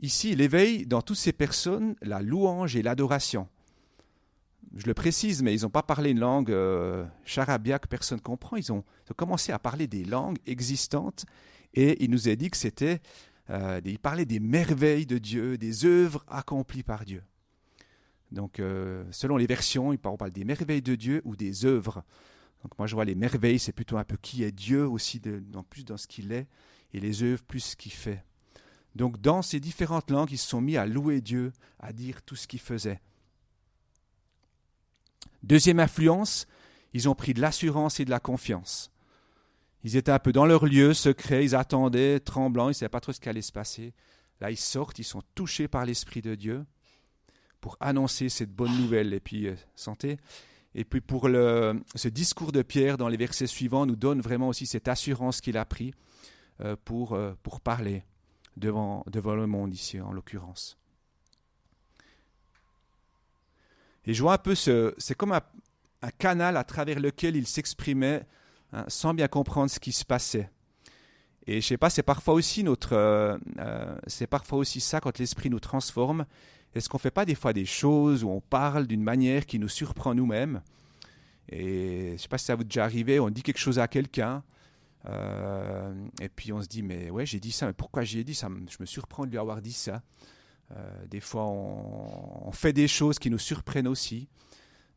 [0.04, 3.48] Ici, il éveille dans toutes ces personnes la louange et l'adoration.
[4.76, 8.24] Je le précise, mais ils n'ont pas parlé une langue euh, charabia que personne ne
[8.24, 8.58] comprend.
[8.58, 8.84] Ils ont,
[9.16, 11.26] commencé à parler des langues existantes
[11.74, 13.02] et il nous a dit que c'était.
[13.50, 17.24] Euh, il parlait des merveilles de Dieu, des œuvres accomplies par Dieu.
[18.32, 22.04] Donc, euh, selon les versions, on parle des merveilles de Dieu ou des œuvres.
[22.64, 25.44] Donc, moi, je vois les merveilles, c'est plutôt un peu qui est Dieu aussi, de,
[25.70, 26.48] plus dans ce qu'il est,
[26.94, 28.24] et les œuvres plus ce qu'il fait.
[28.96, 32.36] Donc, dans ces différentes langues, ils se sont mis à louer Dieu, à dire tout
[32.36, 33.02] ce qu'il faisait.
[35.42, 36.48] Deuxième influence,
[36.94, 38.92] ils ont pris de l'assurance et de la confiance.
[39.84, 43.02] Ils étaient un peu dans leur lieu secret, ils attendaient, tremblants, ils ne savaient pas
[43.02, 43.94] trop ce qui allait se passer.
[44.40, 46.66] Là, ils sortent, ils sont touchés par l'Esprit de Dieu
[47.60, 49.14] pour annoncer cette bonne nouvelle.
[49.14, 50.18] Et puis, euh, santé.
[50.76, 54.66] Et puis, pour ce discours de Pierre dans les versets suivants nous donne vraiment aussi
[54.66, 55.94] cette assurance qu'il a pris
[56.62, 58.04] euh, euh, pour parler
[58.58, 60.78] devant, devant le monde ici, en l'occurrence.
[64.06, 64.94] Et je vois un peu ce.
[64.98, 65.42] C'est comme un,
[66.18, 68.26] canal à travers lequel il s'exprimait
[68.74, 70.50] hein, sans bien comprendre ce qui se passait.
[71.48, 75.18] Et je sais pas, c'est parfois aussi notre, euh, euh, c'est parfois aussi ça quand
[75.18, 76.26] l'esprit nous transforme.
[76.76, 79.70] Est-ce qu'on fait pas des fois des choses où on parle d'une manière qui nous
[79.70, 80.62] surprend nous-mêmes?
[81.50, 83.88] Et je sais pas si ça vous est déjà arrivé, on dit quelque chose à
[83.88, 84.44] quelqu'un,
[85.06, 88.48] et puis on se dit mais ouais j'ai dit ça, mais pourquoi j'ai dit ça?
[88.70, 90.02] Je me surprends de lui avoir dit ça.
[90.76, 94.30] Euh, des fois, on, fait des choses qui nous surprennent aussi.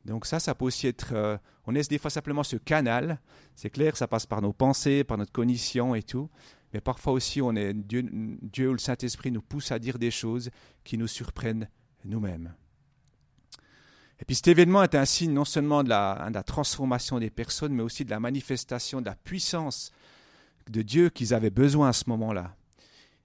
[0.05, 1.12] Donc ça, ça peut aussi être...
[1.12, 3.21] Euh, on laisse des fois simplement ce canal.
[3.55, 6.31] C'est clair, ça passe par nos pensées, par notre cognition et tout.
[6.73, 8.09] Mais parfois aussi, on est, Dieu,
[8.42, 10.51] Dieu ou le Saint-Esprit nous pousse à dire des choses
[10.85, 11.69] qui nous surprennent
[12.05, 12.55] nous-mêmes.
[14.21, 17.31] Et puis cet événement est un signe non seulement de la, de la, transformation des
[17.31, 19.93] personnes, mais aussi de la manifestation de la puissance
[20.71, 22.57] de Dieu qu'ils avaient besoin à ce moment-là.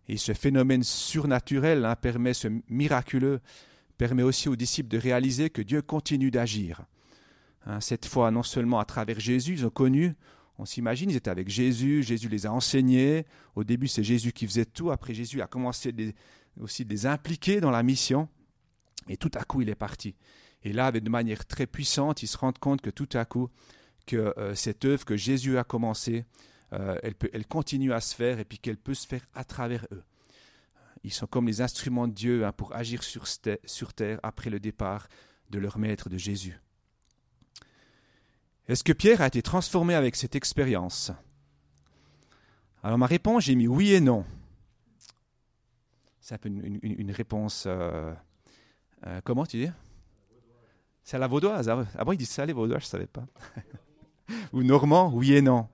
[0.07, 3.39] Et ce phénomène surnaturel hein, permet, ce miraculeux,
[3.97, 6.81] permet aussi aux disciples de réaliser que Dieu continue d'agir.
[7.65, 10.15] Hein, cette fois, non seulement à travers Jésus, ils ont connu,
[10.57, 13.25] on s'imagine, ils étaient avec Jésus, Jésus les a enseignés.
[13.55, 14.91] Au début, c'est Jésus qui faisait tout.
[14.91, 15.93] Après, Jésus a commencé
[16.59, 18.27] aussi de les impliquer dans la mission.
[19.07, 20.15] Et tout à coup, il est parti.
[20.63, 23.49] Et là, de manière très puissante, ils se rendent compte que tout à coup,
[24.05, 26.25] que euh, cette œuvre que Jésus a commencée,
[26.73, 29.43] euh, elle, peut, elle continue à se faire et puis qu'elle peut se faire à
[29.43, 30.03] travers eux.
[31.03, 35.07] Ils sont comme les instruments de Dieu hein, pour agir sur, terre après le départ
[35.49, 36.59] de leur maître de Jésus.
[38.67, 41.11] Est-ce que Pierre a été transformé avec cette expérience?
[42.83, 44.25] Alors ma réponse, j'ai mis oui et non.
[46.21, 47.63] C'est un peu une, réponse...
[47.67, 48.13] Euh,
[49.23, 49.71] comment tu dis?
[51.03, 51.69] C'est à la vaudoise.
[52.05, 53.25] Bon, ils disent ça les vaudois, je ne savais pas.
[54.53, 55.67] Ou normand, oui et non.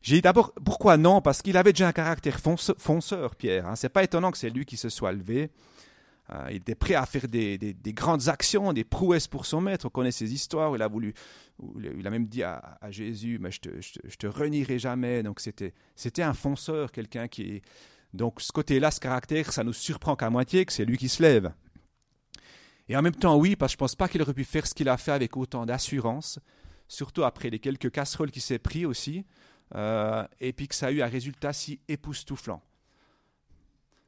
[0.00, 1.20] J'ai dit d'abord, pourquoi non?
[1.20, 3.66] Parce qu'il avait déjà un caractère fonceur, Pierre.
[3.66, 3.76] Hein.
[3.76, 5.50] C'est pas étonnant que c'est lui qui se soit levé.
[6.30, 9.86] Euh, il était prêt à faire des, grandes actions, des prouesses pour son maître.
[9.86, 10.74] On connaît ses histoires.
[10.76, 11.14] Il a voulu,
[11.78, 15.22] il a même dit à, Jésus, mais je te, te, renierai jamais.
[15.22, 17.62] Donc c'était, c'était un fonceur, quelqu'un qui
[18.12, 21.22] Donc ce côté-là, ce caractère, ça nous surprend qu'à moitié que c'est lui qui se
[21.22, 21.50] lève.
[22.88, 24.74] Et en même temps, oui, parce que je pense pas qu'il aurait pu faire ce
[24.74, 26.38] qu'il a fait avec autant d'assurance,
[26.88, 29.24] surtout après les quelques casseroles qu'il s'est pris aussi.
[29.74, 32.62] Euh, et puis que ça a eu un résultat si époustouflant.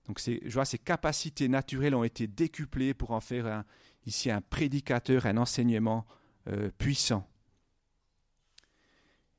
[0.07, 3.65] Donc je vois, ses capacités naturelles ont été décuplées pour en faire
[4.07, 6.07] ici un prédicateur, un enseignement
[6.49, 7.29] euh, puissant.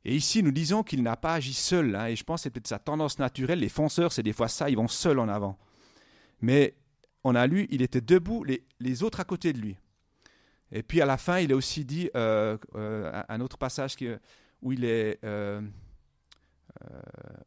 [0.06, 2.50] Et ici, nous disons qu'il n'a pas agi seul, hein, et je pense que c'est
[2.50, 3.60] peut-être sa tendance naturelle.
[3.60, 5.58] Les fonceurs, c'est des fois ça, ils vont seuls en avant.
[6.42, 6.76] Mais
[7.24, 9.78] on a lu, il était debout, les, autres à côté de lui.
[10.72, 13.96] Et puis à la fin, il a aussi dit euh, un autre passage
[14.62, 15.62] où il est euh,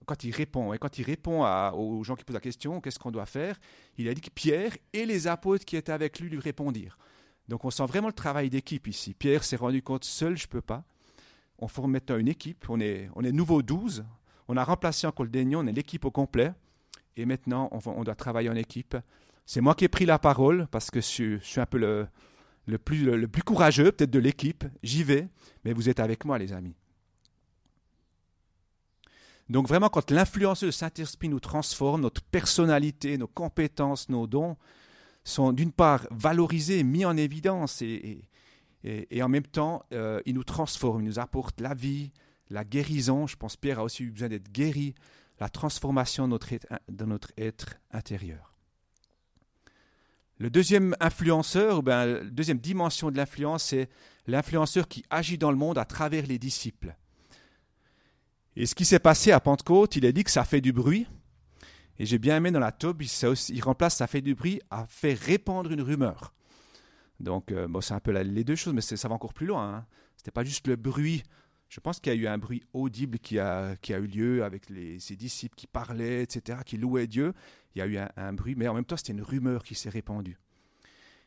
[0.06, 3.10] quand il répond, et quand il répond aux gens qui posent la question, qu'est-ce qu'on
[3.10, 3.58] doit faire
[3.96, 6.98] Il a dit que Pierre et les apôtres qui étaient avec lui lui répondirent.
[7.48, 9.14] Donc on sent vraiment le travail d'équipe ici.
[9.14, 10.84] Pierre s'est rendu compte, seul je ne peux pas.
[11.58, 14.04] On forme maintenant une équipe, on est, on est nouveau 12,
[14.48, 16.52] on a remplacé encore le Daignon, on est l'équipe au complet,
[17.16, 18.96] et maintenant on, doit travailler en équipe.
[19.46, 23.42] C'est moi qui ai pris la parole, parce que je, suis un peu le, plus,
[23.42, 25.28] courageux peut-être de l'équipe, j'y vais,
[25.64, 26.74] mais vous êtes avec moi les amis.
[29.50, 34.57] Donc vraiment, quand l'influence de Saint-Esprit nous transforme, notre personnalité, nos compétences, nos dons
[35.22, 38.22] sont d'une part valorisés, mis en évidence et,
[39.20, 42.12] en même temps, euh, il nous transforme, il nous apporte la vie,
[42.48, 43.26] la guérison.
[43.26, 44.94] Je pense que Pierre a aussi eu besoin d'être guéri,
[45.40, 48.54] la transformation de notre être intérieur.
[50.44, 53.88] Le deuxième influenceur, ou bien, la deuxième dimension de l'influence, c'est
[54.26, 56.94] l'influenceur qui agit dans le monde à travers les disciples.
[58.54, 61.07] Et ce qui s'est passé à Pentecôte, il a dit que ça fait du bruit.
[61.98, 65.18] Et j'ai bien aimé dans la taube, il, remplace ça fait du bruit à faire
[65.18, 66.35] répandre une rumeur.
[67.20, 69.76] Donc, euh, bon, c'est un peu les deux choses, mais ça va encore plus loin.
[69.76, 69.87] Hein.
[70.18, 71.22] Ce n'était pas juste le bruit.
[71.74, 74.44] Je pense qu'il y a eu un bruit audible qui a, qui a eu lieu
[74.44, 77.32] avec les, ses disciples qui parlaient, etc., qui louaient Dieu.
[77.74, 79.90] Il y a eu un, bruit, mais en même temps, c'était une rumeur qui s'est
[79.90, 80.38] répandue.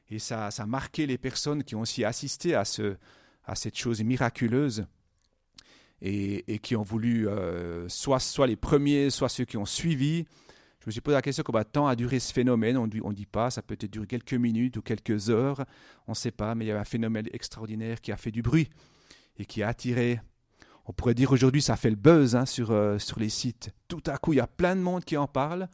[0.10, 2.95] Et ça, ça a marqué les personnes qui ont aussi assisté à, ce,
[3.43, 4.86] à cette chose miraculeuse
[6.01, 10.23] et, et qui ont voulu, euh, soit, soit les premiers, soit ceux qui ont suivi,
[10.79, 12.77] je me suis posé la question combien de temps a duré ce phénomène.
[12.77, 15.65] On ne dit pas, ça peut être duré quelques minutes ou quelques heures,
[16.07, 18.41] on ne sait pas, mais il y a un phénomène extraordinaire qui a fait du
[18.41, 18.69] bruit
[19.38, 20.21] et qui a attiré.
[20.88, 23.71] On pourrait dire aujourd'hui, ça fait le buzz hein, sur, euh, sur les sites.
[23.88, 25.67] Tout à coup, il y a plein de monde qui en parle.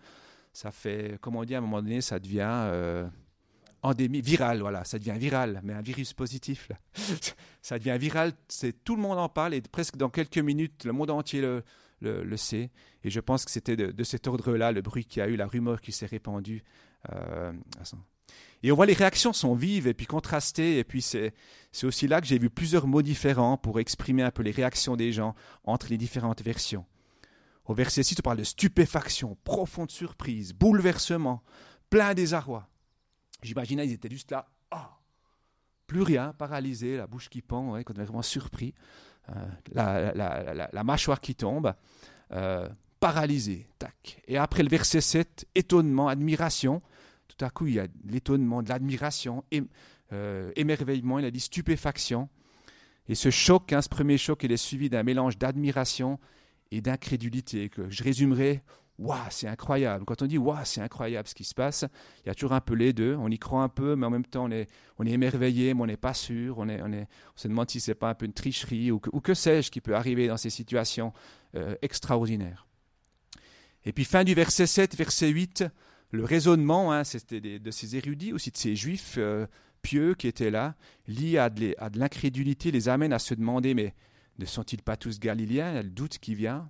[0.54, 3.08] Ça fait, comme on dit, à un moment donné, ça devient euh,
[3.84, 6.72] endémie, viral, voilà, ça devient viral, mais un virus positif.
[7.62, 10.92] Ça devient viral, c'est tout le monde en parle et presque dans quelques minutes, le
[10.92, 11.64] monde entier le,
[12.02, 12.72] le, sait.
[13.06, 15.80] Et je pense que c'était de, cet ordre-là, le bruit qui a eu, la rumeur
[15.80, 16.62] qui s'est répandue.
[17.14, 17.54] Euh,
[18.64, 20.78] et on voit les réactions sont vives et puis contrastées.
[20.78, 21.34] Et puis c'est
[21.84, 25.12] aussi là que j'ai vu plusieurs mots différents pour exprimer un peu les réactions des
[25.12, 26.86] gens entre les différentes versions.
[27.66, 31.44] Au verset 6, on parle de stupéfaction, profonde surprise, bouleversement,
[31.90, 32.68] plein désarroi.
[33.42, 34.78] J'imaginais, ils étaient juste là, oh,
[35.88, 38.74] plus rien, paralysés, la bouche qui pend, quand on est vraiment surpris.
[39.30, 39.34] Euh,
[39.72, 41.74] la, mâchoire qui tombe,
[42.32, 42.68] euh,
[43.00, 43.68] paralysé.
[43.80, 44.22] Tac.
[44.28, 46.82] Et après le verset 7, étonnement, admiration.
[47.36, 49.44] Tout à coup, il y a l'étonnement, de l'admiration,
[50.12, 52.30] euh, émerveillement, il a dit stupéfaction.
[53.08, 56.20] Et ce choc, hein, ce premier choc, il est suivi d'un mélange d'admiration
[56.72, 58.64] et d'incrédulité je résumerai
[59.00, 60.06] Waouh, c'est incroyable.
[60.06, 61.84] Quand on dit Waouh, c'est incroyable ce qui se passe,
[62.24, 63.16] il y a toujours un peu les deux.
[63.16, 64.70] On y croit un peu, mais en même temps, on est,
[65.00, 66.60] on émerveillé, mais on n'est pas sûr.
[66.60, 66.68] On,
[67.36, 69.72] se demande si ce n'est pas un peu une tricherie ou que, ou que sais-je
[69.72, 71.12] qui peut arriver dans ces situations
[71.56, 72.68] euh, extraordinaires.
[73.84, 75.66] Et puis, fin du verset 7, verset 8,
[76.14, 79.48] le raisonnement, hein, c'était de ces érudits, aussi de ces juifs euh,
[79.82, 80.76] pieux qui étaient là,
[81.08, 83.96] liés à de, l'incrédulité, les amène à se demander mais
[84.38, 85.82] ne sont-ils pas tous galiléens?
[85.82, 86.70] Le doute qui vient.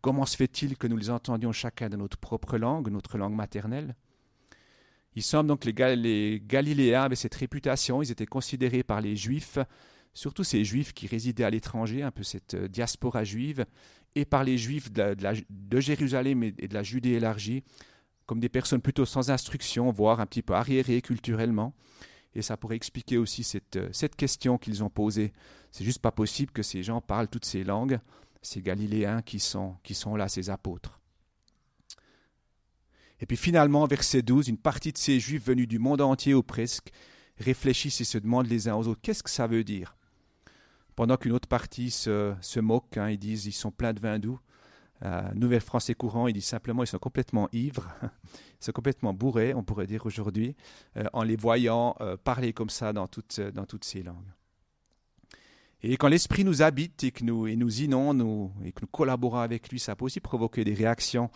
[0.00, 3.96] Comment se fait-il que nous les entendions chacun de notre propre langue, notre langue maternelle?
[5.16, 9.58] Il semble donc que les, Galiléens avaient cette réputation, ils étaient considérés par les Juifs,
[10.12, 13.66] surtout ces Juifs qui résidaient à l'étranger, un peu cette euh, diaspora juive,
[14.14, 17.64] et par les Juifs de Jérusalem et de la Judée élargie,
[18.26, 21.74] comme des personnes plutôt sans instruction, voire un petit peu arriérées culturellement.
[22.34, 25.32] Et ça pourrait expliquer aussi cette, euh, cette question qu'ils ont posée.
[25.70, 28.00] C'est juste pas possible que ces gens parlent toutes ces langues
[28.44, 31.00] ces Galiléens qui sont, qui sont là, ces apôtres.
[33.20, 36.42] Et puis finalement, verset 12, une partie de ces Juifs venus du monde entier ou
[36.42, 36.90] presque
[37.38, 39.96] réfléchissent et se demandent les uns aux autres qu'est-ce que ça veut dire?
[40.94, 44.18] Pendant qu'une autre partie se, se moque, hein, ils disent ils sont pleins de vin
[44.18, 44.38] doux.
[45.04, 49.52] Euh, Nouvelle Français courant, ils disent simplement ils sont complètement ivres, ils sont complètement bourrés,
[49.54, 50.56] on pourrait dire aujourd'hui,
[50.96, 54.32] euh, en les voyant euh, parler comme ça dans toutes, dans toutes ces langues.
[55.82, 58.86] Et quand l'Esprit nous habite et que nous, et nous inonde nous, et que nous
[58.86, 61.30] collaborons avec lui, ça peut aussi provoquer des réactions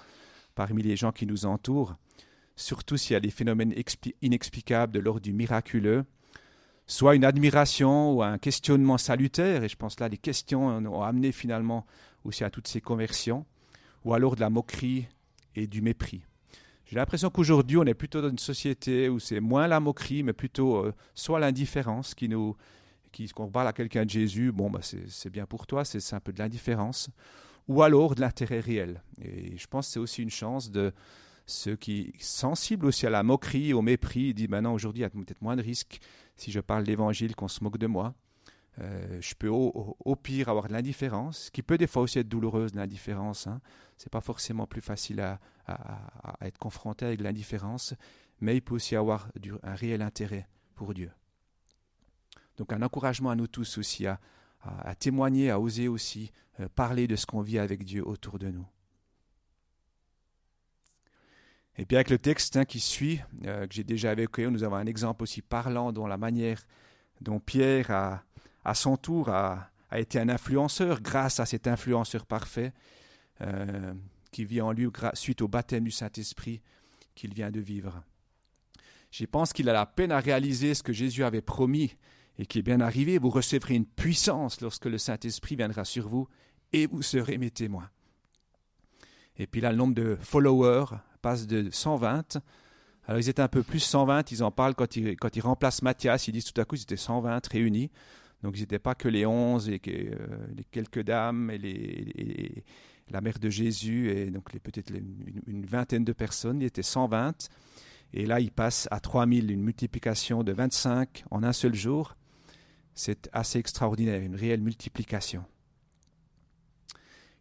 [0.55, 1.97] parmi les gens qui nous entourent,
[2.57, 3.75] surtout s'il y a des phénomènes
[4.23, 6.07] inexplicables de l'ordre du miraculeux,
[6.87, 11.31] soit une admiration ou un questionnement salutaire, et je pense là les questions ont amené
[11.31, 11.85] finalement
[12.25, 13.45] aussi à toutes ces conversions,
[14.09, 15.07] ou alors de la moquerie
[15.55, 16.23] et du mépris.
[16.87, 20.33] J'ai l'impression qu'aujourd'hui, on est plutôt dans une société où c'est moins la moquerie, mais
[20.33, 22.57] plutôt euh, soit l'indifférence qui nous,
[23.13, 26.15] qui, quand on parle à quelqu'un de Jésus, bon, bah, c'est bien pour toi, c'est
[26.15, 27.11] un peu de l'indifférence,
[27.69, 29.03] ou alors de l'intérêt réel.
[29.21, 30.95] Et je pense que c'est aussi une chance de
[31.45, 35.11] ceux qui sensibles aussi à la moquerie, au mépris, disent maintenant aujourd'hui il y a
[35.11, 36.01] peut-être moins de risques
[36.35, 38.15] si je parle d'évangile qu'on se moque de moi.
[38.81, 42.75] Euh, je peux au, pire avoir de l'indifférence, qui peut des fois aussi être douloureuse,
[42.75, 43.47] l'indifférence.
[43.47, 43.61] Hein.
[43.99, 45.39] Ce n'est pas forcément plus facile à,
[46.41, 47.95] être confronté avec l'indifférence,
[48.41, 49.29] mais il peut aussi avoir
[49.63, 51.11] un réel intérêt pour Dieu.
[52.57, 54.19] Donc un encouragement à nous tous aussi à,
[54.99, 58.67] témoigner, à oser aussi euh, parler de ce qu'on vit avec Dieu autour de nous.
[61.77, 64.77] Et puis avec le texte hein, qui suit, euh, que j'ai déjà évoqué, nous avons
[64.77, 66.65] un exemple aussi parlant dont la manière
[67.21, 67.91] dont Pierre,
[68.65, 72.73] à son tour, a, été un influenceur grâce à cet influenceur parfait
[73.43, 73.95] euh,
[74.31, 76.61] qui vit en lui suite au baptême du Saint-Esprit
[77.15, 78.03] qu'il vient de vivre.
[79.11, 81.95] Je pense qu'il a la peine à réaliser ce que Jésus avait promis
[82.39, 86.29] et qui est bien arrivé, vous recevrez une puissance lorsque le Saint-Esprit viendra sur vous
[86.73, 87.91] et vous serez mes témoins.
[89.37, 92.39] Et puis là, le nombre de followers passe de 120.
[93.07, 95.83] Alors ils étaient un peu plus 120, ils en parlent quand ils, quand ils remplacent
[95.83, 97.91] Matthias, ils disent tout à coup ils étaient 120 réunis.
[98.43, 100.17] Donc ils n'étaient pas que les onze et que, euh,
[100.57, 102.65] les quelques dames et, les,
[103.11, 106.61] la mère de Jésus et donc peut-être une, une, vingtaine de personnes.
[106.61, 107.49] Il était 120.
[108.15, 112.17] Et là, il passe à 3000, une multiplication de 25 en un seul jour.
[112.95, 115.45] C'est assez extraordinaire, une réelle multiplication.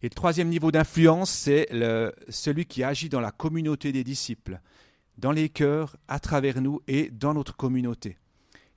[0.01, 1.67] Et le troisième niveau d'influence, c'est
[2.29, 4.59] celui qui agit dans la communauté des disciples,
[5.17, 8.17] dans les cœurs, à travers nous et dans notre communauté.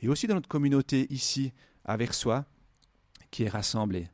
[0.01, 1.53] Et aussi dans notre communauté ici,
[1.85, 2.47] à Versoix,
[3.31, 4.09] qui est rassemblée.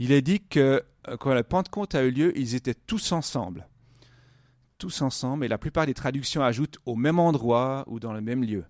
[0.00, 3.68] Il est dit que euh, quand la Pentecôte a eu lieu, ils étaient tous ensemble.
[4.78, 8.42] Tous ensemble, et la plupart des traductions ajoutent au même endroit ou dans le même
[8.42, 8.64] lieu.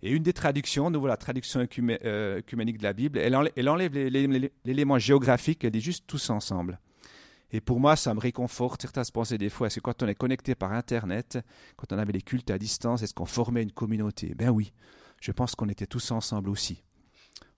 [0.00, 3.36] Et une des traductions, voilà la traduction euh, œcuménique de la Bible, elle
[3.68, 6.80] enlève, l'élément géographique, elle dit juste tous ensemble.
[7.50, 8.80] Et pour moi, ça me réconforte.
[8.80, 11.38] Certains se pensaient des fois, que quand on est connecté par Internet,
[11.76, 14.34] quand on avait les cultes à distance, est-ce qu'on formait une communauté?
[14.34, 14.72] Ben oui,
[15.20, 16.82] je pense qu'on était tous ensemble aussi.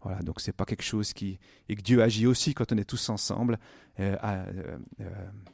[0.04, 1.38] Voilà, donc c'est pas quelque chose qui
[1.68, 3.58] et que Dieu agit aussi quand on est tous ensemble,
[3.98, 4.76] euh, euh,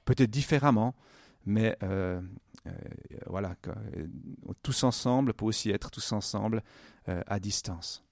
[0.05, 0.95] peut-être différemment,
[1.47, 1.77] mais
[2.67, 2.73] euh,
[3.27, 4.07] voilà, euh,
[4.63, 6.63] tous ensemble peut aussi être tous ensemble
[7.09, 8.05] euh, à distance.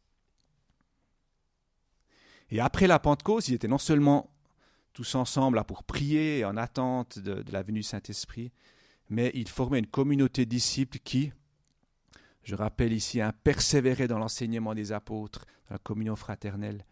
[2.50, 4.30] Et après la Pentecôte, ils étaient non seulement
[4.94, 8.52] tous ensemble là, pour prier en attente de, la venue du Saint-Esprit,
[9.10, 11.30] mais ils formaient une communauté de disciples qui,
[12.42, 16.84] je rappelle ici, hein, persévéraient dans l'enseignement des apôtres, la communion fraternelle,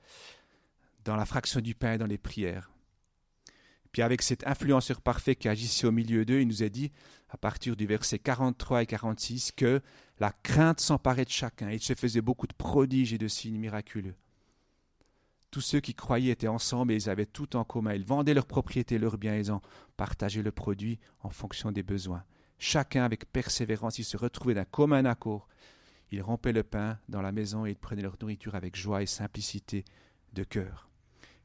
[1.04, 2.70] dans la fraction du pain et dans les prières.
[3.92, 6.92] Puis avec cet influenceur parfait qui agissait au milieu d'eux, il nous a dit,
[7.30, 9.80] à partir du verset 43 et 46, que
[10.18, 11.70] la crainte s'emparait de chacun.
[11.70, 14.14] Il se faisait beaucoup de prodiges et de signes miraculeux.
[15.50, 17.94] Tous ceux qui croyaient étaient ensemble et ils avaient tout en commun.
[17.94, 19.62] Ils vendaient leurs propriétés, leurs biens, ils en
[19.96, 22.24] partageaient le produit en fonction des besoins.
[22.58, 25.48] Chacun avec persévérance, ils se retrouvaient d'un commun accord.
[26.12, 29.06] Ils rompaient le pain dans la maison et ils prenaient leur nourriture avec joie et
[29.06, 29.84] simplicité
[30.32, 30.88] de cœur.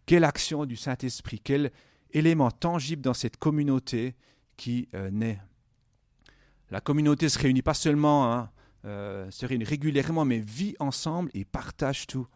[0.06, 1.72] Quelle action du Saint-Esprit, quelle
[2.14, 4.16] élément tangible dans cette communauté
[4.58, 5.40] qui euh, naît.
[6.70, 8.52] La communauté se réunit pas seulement, hein,
[8.86, 12.28] euh, se réunit régulièrement, mais vit ensemble et partage tout.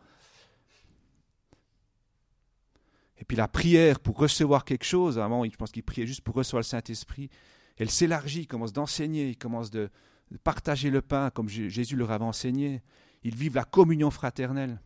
[3.18, 6.36] Et puis la prière pour recevoir quelque chose, avant, je pense qu'il priait juste pour
[6.36, 7.30] recevoir le Saint-Esprit,
[7.78, 9.90] elle s'élargit, il commence d'enseigner, il commence de,
[10.44, 12.82] partager le pain comme Jésus leur avait enseigné.
[13.24, 14.80] Ils vivent la communion fraternelle.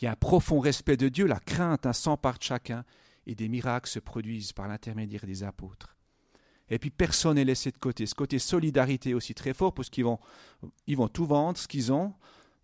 [0.00, 2.84] Il y a un profond respect de Dieu, la crainte, un s'empare de chacun
[3.26, 5.96] et des miracles se produisent par l'intermédiaire des apôtres.
[6.70, 8.06] Et puis personne n'est laissé de côté.
[8.06, 10.18] Ce côté solidarité aussi très fort parce qu'ils vont,
[10.86, 12.14] ils vont tout vendre, ce qu'ils ont.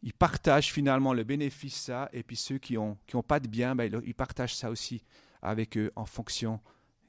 [0.02, 2.08] Ils partagent finalement le bénéfice ça.
[2.12, 5.02] Et puis ceux qui n'ont pas de bien, ben, ils partagent ça aussi
[5.42, 6.60] avec eux en fonction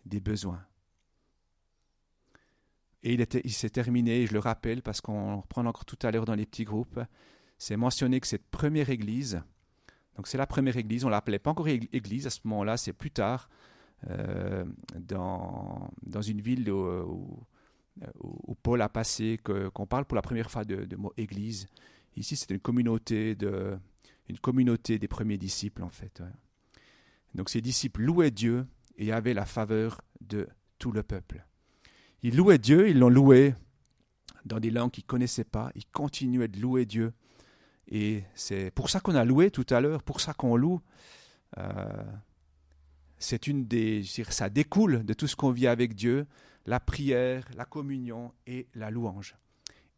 [0.05, 0.63] des besoins.
[3.05, 6.33] Et il, s'est terminé, je le rappelle, parce qu'on reprend encore tout à l'heure dans
[6.33, 6.99] les petits groupes,
[7.59, 9.43] c'est mentionné que cette première église,
[10.15, 13.11] donc c'est la première église, on l'appelait pas encore église à ce moment-là, c'est plus
[13.11, 13.47] tard,
[14.09, 14.65] euh,
[14.99, 17.45] dans, dans une ville où,
[18.63, 21.67] Paul a passé, qu'on parle pour la première fois de, de mot église.
[22.17, 23.77] Ici, c'est une communauté, de,
[24.27, 26.23] une communauté des premiers disciples, en fait.
[27.35, 28.65] Donc ces disciples louaient Dieu
[28.97, 30.47] et avaient la faveur de
[30.79, 31.45] tout le peuple.
[32.25, 33.53] Ils louaient Dieu, ils l'ont loué
[34.45, 37.13] dans des langues qu'ils ne connaissaient pas, ils continuaient de louer Dieu
[37.88, 40.81] et c'est pour ça qu'on a loué tout à l'heure, pour ça qu'on loue.
[41.59, 42.03] Euh,
[43.19, 46.25] c'est une des, ça découle de tout ce qu'on vit avec Dieu,
[46.65, 49.35] la prière, la communion et la louange.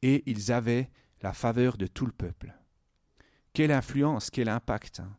[0.01, 0.89] Et ils avaient
[1.21, 2.53] la faveur de tout le peuple.
[3.53, 4.99] Quelle influence, quel impact.
[4.99, 5.15] Hein.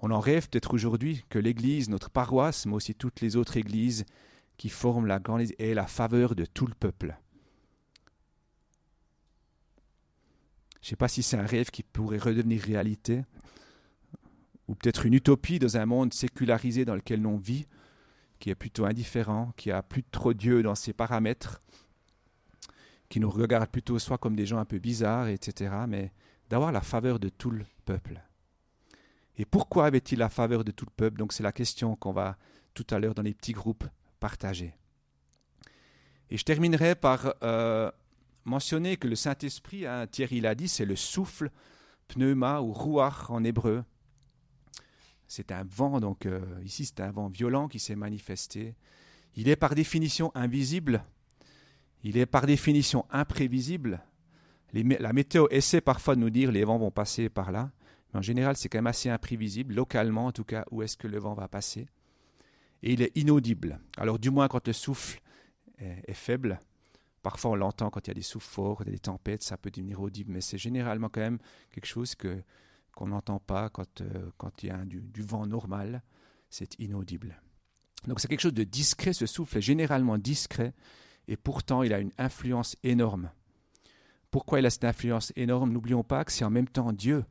[0.00, 4.04] On en rêve peut-être aujourd'hui que l'Église, notre paroisse, mais aussi toutes les autres églises
[4.58, 7.16] qui forment la grande aient la faveur de tout le peuple.
[10.82, 13.24] Je ne sais pas si c'est un rêve qui pourrait redevenir réalité,
[14.66, 17.66] ou peut-être une utopie dans un monde sécularisé dans lequel l'on vit,
[18.38, 21.62] qui est plutôt indifférent, qui a plus trop Dieu dans ses paramètres,
[23.08, 26.12] qui nous regarde plutôt soit comme des gens un peu bizarres, etc., mais
[26.50, 28.22] d'avoir la faveur de tout le peuple.
[29.36, 31.18] Et pourquoi avait-il la faveur de tout le peuple?
[31.18, 32.36] Donc c'est la question qu'on va
[32.74, 33.84] tout à l'heure dans les petits groupes
[36.30, 37.90] Et je terminerai par euh,
[38.44, 41.50] mentionner que le Saint-Esprit, hein, Thierry l'a dit, c'est le souffle,
[42.08, 43.84] pneuma ou ruach en hébreu.
[45.26, 48.74] C'est un vent, donc euh, ici c'est un vent violent qui s'est manifesté.
[49.36, 51.04] Il est par définition invisible,
[52.02, 54.02] il est par définition imprévisible.
[54.72, 57.70] la météo essaie parfois de nous dire les vents vont passer par là,
[58.12, 61.06] mais en général c'est quand même assez imprévisible, localement en tout cas, où est-ce que
[61.06, 61.86] le vent va passer.
[62.82, 63.80] Et il est inaudible.
[63.96, 65.20] Alors du moins quand le souffle
[65.78, 66.60] est faible,
[67.22, 70.00] Parfois, on l'entend quand il y a des souffles forts, des tempêtes, ça peut devenir
[70.00, 71.38] audible, mais c'est généralement quand même
[71.70, 72.42] quelque chose que
[72.94, 76.02] qu'on n'entend pas quand, euh, quand il y a du, vent normal,
[76.50, 77.40] c'est inaudible.
[78.08, 80.74] Donc c'est quelque chose de discret, ce souffle est généralement discret,
[81.28, 83.30] et pourtant il a une influence énorme.
[84.32, 85.70] Pourquoi il a cette influence énorme?
[85.70, 87.24] N'oublions pas que c'est en même temps Dieu.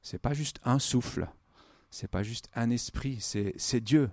[0.00, 1.28] C'est pas juste un souffle,
[1.90, 4.10] c'est pas juste un esprit, c'est Dieu.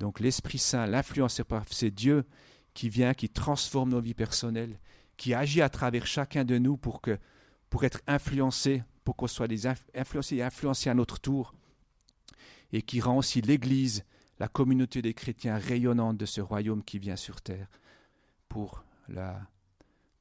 [0.00, 2.24] Donc l'Esprit Saint, l'influence, c'est Dieu
[2.72, 4.80] qui vient, qui transforme nos vies personnelles,
[5.18, 7.04] qui agit à travers chacun de nous pour
[7.84, 11.54] être influencé, pour qu'on soit des influencés et influencés à notre tour,
[12.72, 14.04] et qui rend aussi l'Église,
[14.38, 17.68] la communauté des chrétiens rayonnante de ce royaume qui vient sur terre,
[18.48, 19.38] pour, la,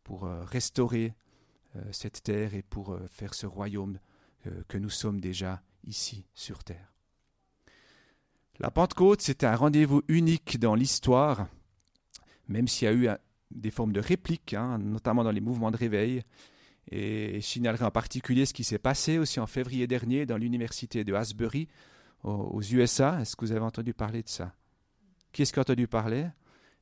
[0.03, 1.15] pour euh, restaurer
[1.77, 3.97] euh, cette terre et pour euh, faire ce royaume
[4.69, 6.88] que nous sommes déjà ici sur terre.
[8.61, 11.47] La Pentecôte, c'était un rendez-vous unique dans l'histoire,
[12.49, 13.07] même s'il y a eu
[13.51, 16.23] des formes de répliques, hein, notamment dans les mouvements de réveil.
[16.91, 21.05] Et je signalerai en particulier ce qui s'est passé aussi en février dernier dans l'université
[21.05, 21.69] de Asbury
[22.23, 23.21] aux, USA.
[23.21, 24.53] Est-ce que vous avez entendu parler de ça?
[25.31, 26.27] Qui est-ce qui a entendu parler?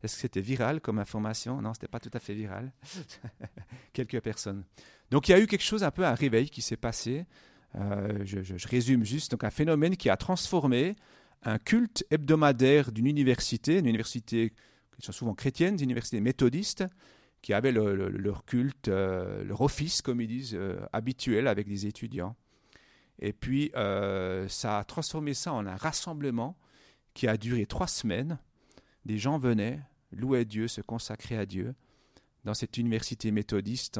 [0.02, 1.62] Est-ce que c'était viral comme information?
[1.62, 2.74] Non, ce n'était pas tout à fait viral.
[3.94, 4.64] Quelques personnes.
[5.12, 7.28] Donc il y a eu quelque chose un peu un réveil qui s'est passé.
[7.76, 9.30] Euh, je, je, résume juste.
[9.30, 10.96] Donc un phénomène qui a transformé
[11.44, 14.54] un culte hebdomadaire d'une université, une université
[15.00, 16.84] qui sont souvent chrétiennes, des universités méthodistes,
[17.42, 22.36] qui avaient leur culte, euh, leur office, comme ils disent, euh, habituel avec des étudiants.
[23.20, 26.58] Et puis, euh, ça a transformé ça en un rassemblement
[27.14, 28.38] qui a duré trois semaines.
[29.06, 29.80] Des gens venaient
[30.12, 31.74] louer Dieu, se consacrer à Dieu
[32.44, 34.00] dans cette université méthodiste.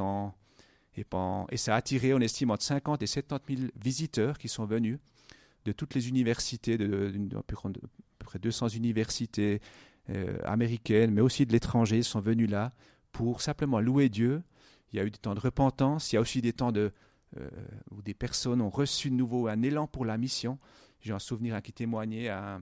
[0.96, 1.06] Et,
[1.50, 5.00] et, ça a attiré, on estime, entre 50 et 70 000 visiteurs qui sont venus
[5.68, 7.56] de toutes les universités, de, de, à peu
[8.20, 9.60] près 200 universités
[10.10, 12.72] euh, américaines, mais aussi de l'étranger, sont venus là
[13.12, 14.42] pour simplement louer Dieu.
[14.92, 16.94] Il y a eu des temps de repentance, il y a aussi des temps de,
[17.38, 17.50] euh,
[17.92, 20.58] où des personnes ont reçu de nouveau un élan pour la mission.
[21.02, 22.62] J'ai un souvenir qui témoignait à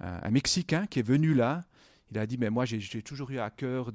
[0.00, 1.62] un, Mexicain qui est venu là.
[2.10, 3.92] Il a dit, mais moi j'ai toujours eu à cœur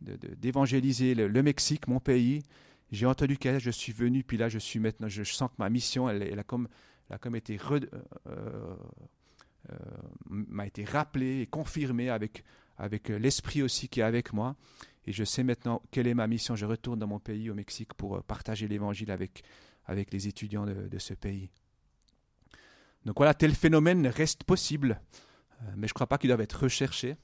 [0.00, 2.42] d'évangéliser le, Mexique, mon pays.
[2.90, 5.70] J'ai entendu qu'elle, je suis venu, puis là je suis maintenant, je, sens que ma
[5.70, 6.66] mission, elle, elle a comme
[7.10, 7.80] a comme été euh,
[8.26, 8.76] euh,
[10.28, 12.44] m'a été rappelé et confirmé avec,
[12.76, 14.56] avec l'esprit aussi qui est avec moi.
[15.06, 16.54] Et je sais maintenant quelle est ma mission.
[16.54, 19.42] Je retourne dans mon pays, au Mexique, pour euh, partager l'évangile avec,
[19.86, 21.50] avec les étudiants de, ce pays.
[23.04, 25.00] Donc voilà, tel phénomène reste possible,
[25.76, 27.16] mais je ne crois pas qu'il doive être recherché.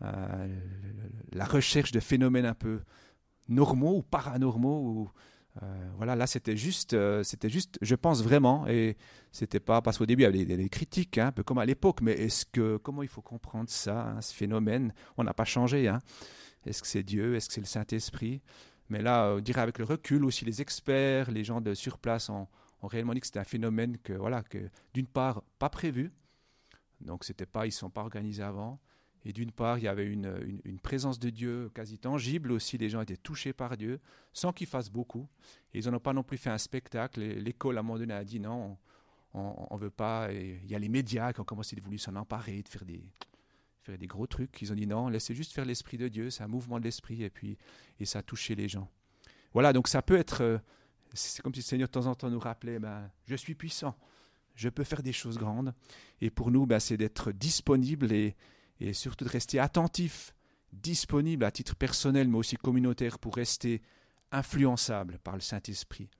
[0.00, 2.80] la recherche de phénomènes un peu
[3.48, 5.10] normaux ou paranormaux ou
[5.62, 8.96] euh, voilà, là c'était juste, euh, c'était juste, je pense vraiment, et
[9.30, 11.64] c'était pas parce qu'au début il y avait des, critiques, hein, un peu comme à
[11.64, 14.92] l'époque, mais est-ce que, comment il faut comprendre ça, hein, ce phénomène?
[15.16, 15.86] On n'a pas changé.
[15.86, 16.00] Hein.
[16.66, 17.36] Est-ce que c'est Dieu?
[17.36, 18.42] Est-ce que c'est le Saint-Esprit?
[18.88, 22.28] Mais là, on dirait avec le recul aussi, les experts, les gens de sur place
[22.30, 22.48] ont,
[22.82, 24.58] ont réellement dit que c'était un phénomène que, voilà, que
[24.92, 26.12] d'une part pas prévu,
[27.00, 28.80] donc c'était pas, ils sont pas organisés avant.
[29.24, 32.76] Et d'une part, il y avait une, présence de Dieu quasi tangible aussi.
[32.76, 34.00] Les gens étaient touchés par Dieu,
[34.32, 35.26] sans qu'ils fassent beaucoup.
[35.72, 37.20] Et ils n'en ont pas non plus fait un spectacle.
[37.20, 38.76] L'école, à un moment donné, a dit non,
[39.32, 40.30] on ne veut pas.
[40.30, 42.84] Et il y a les médias qui ont commencé de vouloir s'en emparer, de faire
[42.84, 43.02] des,
[43.82, 44.60] faire des gros trucs.
[44.60, 46.28] Ils ont dit non, laissez juste faire l'Esprit de Dieu.
[46.28, 47.22] C'est un mouvement de l'Esprit.
[47.22, 47.56] Et puis,
[47.98, 48.90] et ça a touché les gens.
[49.54, 50.42] Voilà, donc ça peut être.
[50.42, 50.58] Euh,
[51.14, 53.96] c'est comme si le Seigneur de temps en temps nous rappelait ben, Je suis puissant.
[54.54, 55.72] Je peux faire des choses grandes.
[56.20, 58.36] Et pour nous, ben, c'est d'être disponible et
[58.80, 60.34] et surtout de rester attentif,
[60.72, 63.82] disponible à titre personnel mais aussi communautaire pour rester
[64.32, 66.10] influençable par le Saint-Esprit.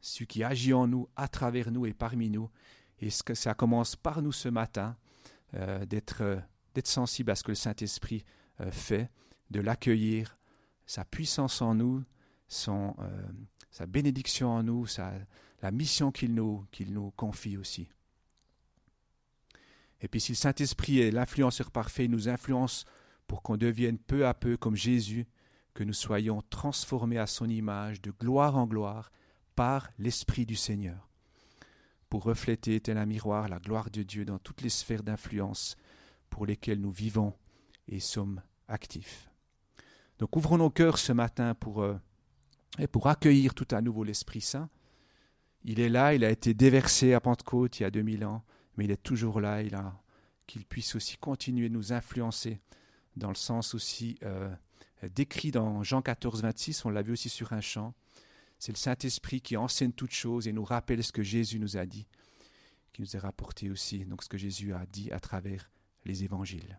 [0.00, 2.50] Ce qui agit en nous, à travers nous et parmi nous.
[3.00, 4.96] Et ce que ça commence par nous ce matin,
[5.54, 6.42] euh, d'être,
[6.74, 8.24] d'être sensible à ce que le Saint-Esprit
[8.60, 9.10] euh, fait,
[9.50, 10.38] de l'accueillir,
[10.86, 12.02] sa puissance en nous,
[12.68, 12.92] euh,
[13.70, 14.86] sa bénédiction en nous,
[15.62, 17.88] la mission qu'il nous confie aussi.
[20.00, 22.84] Et puis si le Saint-Esprit est l'influenceur parfait, il nous influence
[23.26, 25.26] pour qu'on devienne peu à peu comme Jésus,
[25.74, 29.12] que nous soyons transformés à son image de gloire en gloire
[29.54, 31.08] par l'Esprit du Seigneur,
[32.08, 35.76] pour refléter tel un miroir la gloire de Dieu dans toutes les sphères d'influence
[36.28, 37.34] pour lesquelles nous vivons
[37.86, 39.30] et sommes actifs.
[40.18, 41.96] Donc ouvrons nos cœurs ce matin pour, euh,
[42.90, 44.68] pour accueillir tout à nouveau l'Esprit Saint.
[45.62, 48.44] Il est là, il a été déversé à Pentecôte il y a 2000 ans
[48.80, 49.94] mais il est toujours là, il a
[50.46, 52.62] qu'il puisse aussi continuer de nous influencer
[53.14, 54.50] dans le sens aussi euh,
[55.14, 57.92] décrit dans Jean 14, 26, on l'a vu aussi sur un chant.
[58.58, 61.84] C'est le Saint-Esprit qui enseigne toutes choses et nous rappelle ce que Jésus nous a
[61.84, 62.06] dit,
[62.94, 65.70] qui nous est rapporté aussi, donc ce que Jésus a dit à travers
[66.06, 66.78] les évangiles.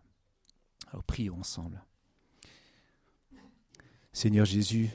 [0.88, 1.84] Alors prions ensemble.
[4.12, 4.90] Seigneur Jésus,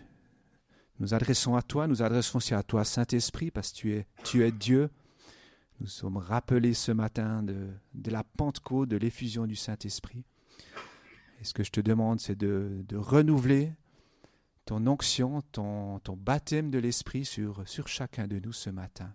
[1.00, 4.90] Nous adressons à toi, nous adressons aussi à toi, Saint-Esprit, parce que tu es Dieu.
[5.80, 7.70] Nous sommes rappelés ce matin de,
[8.06, 10.24] la Pentecôte, de l'effusion du Saint-Esprit.
[11.40, 13.74] Et ce que je te demande, c'est de, renouveler
[14.66, 19.14] ton onction, ton, baptême de l'Esprit sur, sur chacun de nous ce matin.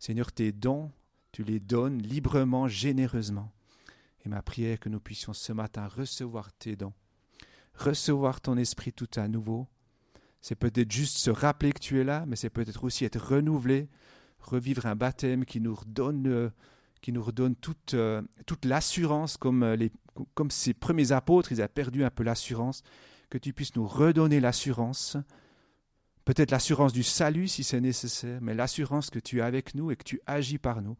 [0.00, 0.90] Seigneur, tes dons,
[1.30, 3.52] tu les donnes librement, généreusement.
[4.24, 6.92] Et ma prière est que nous puissions ce matin recevoir tes dons,
[7.74, 9.68] recevoir ton esprit tout à nouveau.
[10.40, 13.88] C'est peut-être juste se rappeler que tu es là, mais c'est peut-être aussi être renouvelé,
[14.40, 16.50] revivre un baptême qui nous redonne, euh,
[17.00, 19.92] qui nous redonne toute, euh, toute l'assurance, comme, euh, les,
[20.34, 22.82] comme ces premiers apôtres, ils avaient perdu un peu l'assurance,
[23.30, 25.16] que tu puisses nous redonner l'assurance,
[26.24, 29.96] peut-être l'assurance du salut si c'est nécessaire, mais l'assurance que tu es avec nous et
[29.96, 30.96] que tu agis par nous.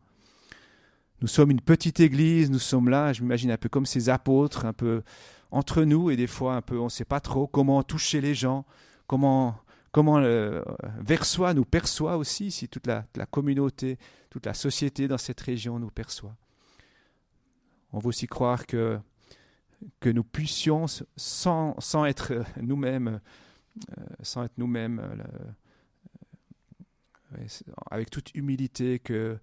[1.20, 4.64] Nous sommes une petite église, nous sommes là, je m'imagine un peu comme ces apôtres,
[4.64, 5.02] un peu
[5.50, 8.34] entre nous, et des fois un peu on ne sait pas trop comment toucher les
[8.34, 8.64] gens,
[9.06, 9.56] comment,
[9.92, 10.62] comment euh,
[10.98, 13.98] vers soi nous perçoit aussi, si toute la, communauté,
[14.30, 16.36] toute la société dans cette région nous perçoit.
[17.92, 18.98] On veut aussi croire que,
[20.04, 20.86] nous puissions,
[21.16, 23.20] sans, être nous-mêmes,
[23.98, 25.00] euh, sans être nous-mêmes,
[27.34, 27.46] euh,
[27.90, 29.38] avec toute humilité, que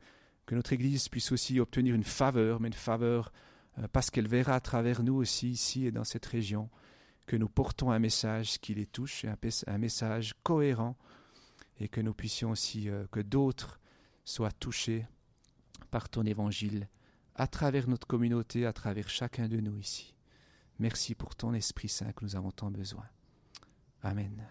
[0.47, 3.31] que notre Église puisse aussi obtenir une faveur, mais une faveur
[3.77, 6.69] euh, parce qu'elle verra à travers nous aussi, ici et dans cette région,
[7.27, 10.95] que nous portons un message qui les touche, un, message cohérent,
[11.79, 13.79] et que nous puissions aussi, euh, que d'autres
[14.25, 15.05] soient touchés
[15.91, 16.87] par ton évangile,
[17.35, 20.15] à travers notre communauté, à travers chacun de nous ici.
[20.79, 23.05] Merci pour ton Esprit Saint que nous avons tant besoin.
[24.01, 24.47] Amen.